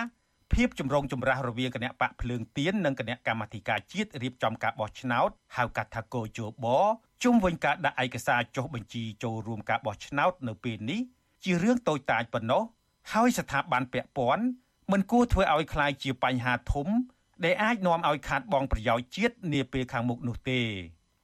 [0.53, 6.66] ភាពចម្រូងចម្រាសរវាងគណៈបកភ្លើងទៀននិងគណៈកម្មាធិការជាតិរៀបចំការបោះឆ្នោតហៅកាត់ថាកោជប
[7.24, 11.01] ជុំវិញការដាក់ឯកសារចុះបញ្ជីចូលរួមការបោះឆ្នោតនៅពេលនេះ
[11.44, 12.62] ជារឿងតូចតាចប៉ុណ្ណោះ
[13.12, 14.44] ហើយស្ថាប័នពាក់ព័ន្ធ
[14.92, 16.88] មិនគួរធ្វើឲ្យคล้ายជាបញ្ហាធំ
[17.44, 20.61] ដែលអាចនាំឲ្យខាតបង់ប្រយោជន៍ជាតិនាពេលខាងមុខនោះទេ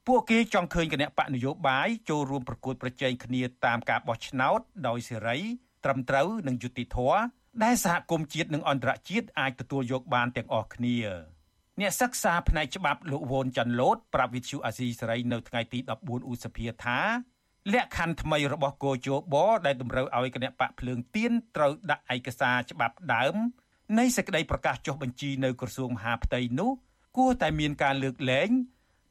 [0.06, 5.38] ពួកគេចង់ឃើញគណៈបកនយោបាយចូលរួមប្រកួតប្រជែងគ្នាតាមការបោះឆ្នោតដោយសេរី
[5.84, 7.18] ត្រឹមត្រូវនិងយុត្តិធម៌
[7.64, 10.98] ដែលសហគមន៍ជាតិនិងអន្តរជាតិអាចទទួលយកបានទាំងអស់គ្នា
[11.80, 16.98] អ្នកសិក្សាផ្នែកច្បាប់លោកវ៉ុនចាន់ឡូតប្រាប់វិទ្យុអាស៊ីសេរីនៅថ្ងៃទី14ឧសភាថា
[17.73, 23.35] លក្ខខណ្ឌថ្មីរបស់គោជបដែលតម្រូវឲ្យគណៈបកភ្លើងទៀនត្រូវដាក់ឯកសារច្បាប់ដើម
[23.99, 26.71] នៃសេចក្តីប្រកាសចុះបញ្ជីនៅក្រសួងមហាផ្ទៃនោះ
[27.17, 28.49] គួរតែមានការលើកលែង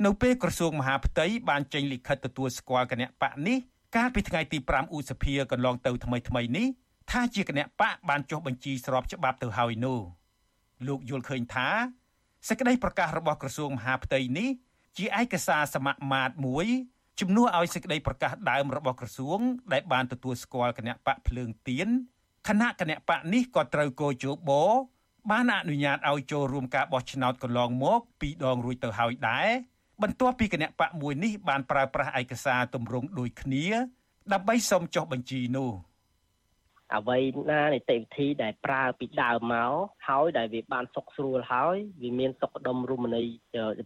[0.04, 3.58] នៅពេលក្រសួងមហាផ្ទៃបានចេញលិខិតទទួលស្គាល់គណៈបកនេះ
[3.96, 6.66] កាលពីថ្ងៃទី5ឧសភាកន្លងទៅថ្មីថ្មីនេះ
[7.10, 10.00] ថាជាគណៈបកបានចុះបញ្ជីស្របច្បាប់ទៅហើយនោះ
[10.86, 11.68] លោកយល់ឃើញថា
[12.48, 14.48] សេចក្តីប្រកាសរបស់ក្រសួងមហាផ្ទៃនេះ
[14.96, 16.66] ជាឯកសារសមមាត្រមួយ
[17.20, 19.40] ជំនួសឲ្យសេចក្តីប្រកាសដើមរបស់ក្រសួង
[19.72, 21.88] ដែលបានទទួលស្គាល់គណៈបកភ្លើងទៀន
[22.48, 24.52] គណៈគណៈបកនេះក៏ត្រូវកោជប
[25.30, 29.48] បានអនុញ្ញាតឲ្យចូលរួមការបោះឆ្នោតកន្លងមកពីរដងរួចទៅហើយដែរ
[30.02, 33.64] បន្ទាប់ពីគណៈបកមួយនេះបានប្រើប្រាស់ឯកសារទម្រង់ដូចគ្នា
[34.32, 35.70] ដើម្បីសុំចុះបញ្ជីនោះ។
[36.94, 37.18] អ្វី
[37.50, 39.72] ណានីតិវិធីដែលប្រើពីដើមមក
[40.08, 43.24] ហើយដែលវាបានសុខស្រួលហើយវាមានសុខដុមរមណី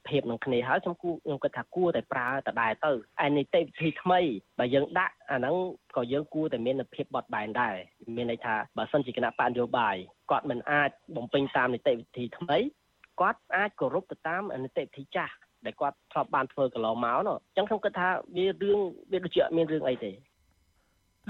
[0.09, 2.92] ភាពនឹងគ្នាហើយខ្ញុំគូខ្ញុំគិតថាគួរតែប្រើតដែរទៅ
[3.24, 4.20] ឯនីតិវិធីថ្មី
[4.59, 5.57] បើយើងដាក់អាហ្នឹង
[5.96, 7.76] ក៏យើងគួរតែមានភាពបត់បែនដែរ
[8.16, 9.96] មានន័យថាបើសិនជាគណៈបញ្ញោបាយ
[10.30, 12.59] គាត់មិនអាចបំពេញតាមនីតិវិធីថ្មី
[13.20, 15.34] គាត់អាចគោរពទៅតាមនីតិវិធីចាស់
[15.64, 18.78] ដែលគាត់ធ្លាប់បានធ្វើកន្លងមកនោះអញ្ចឹងខ្ញុំគិតថាវារឿង
[19.11, 20.12] វាដូចជាអត់មានរឿងអីទេ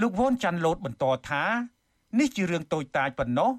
[0.02, 1.44] លោកវ៉ុនចាន់ឡូតបន្តថា
[2.20, 3.52] នេះជារឿងតូចតាចប៉ុណ្ណោះ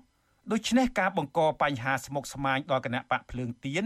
[0.53, 3.85] ដូច្នេះការបង្កបញ្ហាស្មុគស្មាញដល់គណៈបកភ្លើងទៀន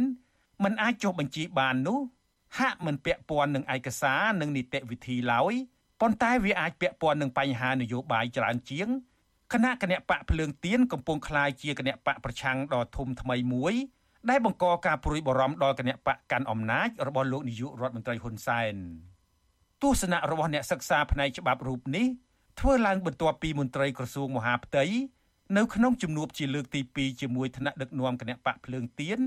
[0.63, 1.99] มันអាចចុះបញ្ជីបាននោះ
[2.59, 5.55] ហាក់មិនពាក់ព័ន្ធនឹងឯកសារនិងនីតិវិធីឡើយ
[6.01, 8.89] ប៉ុន្តែវាអាចពាក់ព័ន្ធនឹងបញ្ហានយោបាយច្រើនជាង
[9.53, 13.75] គណៈគណៈបកភ្លើងទៀនកំពុងคล้ายជាគណៈបកប្រឆាំងដ៏ធំថ្មីមួយ
[14.31, 18.75] ដែលបង្កការព្រួយបារម្ភដល់គណៈបកកាន់អំណាចរបស់លោកនាយករដ្ឋមន្ត្រីហ៊ុនសែន
[19.83, 22.07] ទស្សនៈរបស់អ្នកសិក្សាផ្នែកច្បាប់រូបនេះ
[22.60, 24.84] ធ្វើឡើងបន្ទាប់ពីមន្ត្រីក្រសួងមហាផ្ទៃ
[25.58, 29.20] នៅក្នុងជំនួបជាលើកទី2ជាមួយថ្នាក់ដឹកនាំគណៈបកភ្លើងទៀន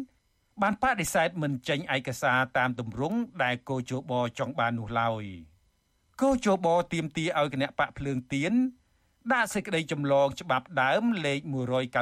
[0.62, 5.24] បានបដិសេធមិនចេញឯកសារតាមទម្រង់ដែលកោជបចង់បាននោះឡើយ
[6.22, 8.52] កោជបទៀមទាឲ្យគណៈបកភ្លើងទៀន
[9.32, 11.40] ដាក់សេចក្តីចម្លងច្បាប់ដើមលេខ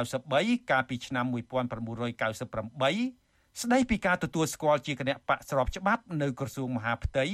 [0.05, 7.25] 193កាលពីឆ្នាំ1998ស្ដីពីការទទួលស្គាល់ជាគណៈបកស្របច្បាប់នៅក្រសួងមហាផ្ទៃ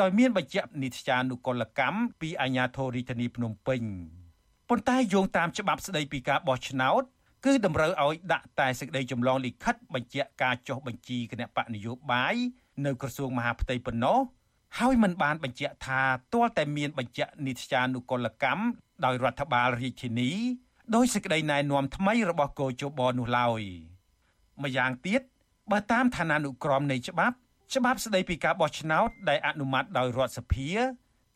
[0.00, 3.82] ដោយមានបញ្ជាក់នីតិចានុកលកម្មពីអាជ្ញាធររាជធានីភ្នំពេញ
[4.68, 7.02] ប៉ុន្តែយោងតាមច្បាប់ស្ដីពីការបោះឆ្នោត
[7.44, 12.34] គឺតម្រូវឲ្យដាក់តែសេចក្តីចម្លងលិខិតបញ្ជាក់ការចុះបញ្ជីគណៈបកនយោបាយ
[12.86, 14.18] នៅក្រសួងមហាផ្ទៃប៉ុណ្ណោះ
[14.78, 16.00] ហើយมันបានបញ្ជាក់ថា
[16.34, 18.64] ទាល់តែមានបញ្ជាក់នីតិចានុកលកម្ម
[19.04, 20.30] ដោយរដ្ឋបាលរាជធានី
[20.94, 23.62] ដោយសេចក្តីណែនាំថ្មីរបស់កោជបនោះឡើយ
[24.62, 25.22] ម្យ៉ាងទៀត
[25.70, 27.36] បើតាមឋានានុក្រមនៃច្បាប់
[27.74, 30.70] ច្បាប់ស្តីពីការបោះឆ្នោតដែលអនុម័តដោយរដ្ឋសភា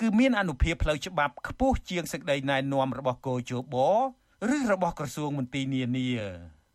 [0.00, 3.76] គឺមានអនុភាពផ្លូវច្បាប់ខ្ពស់ជាងសេចក្តីណែនាំរបស់កោជប
[4.56, 6.55] ឬរបស់ក្រសួងមន្ទីរនានា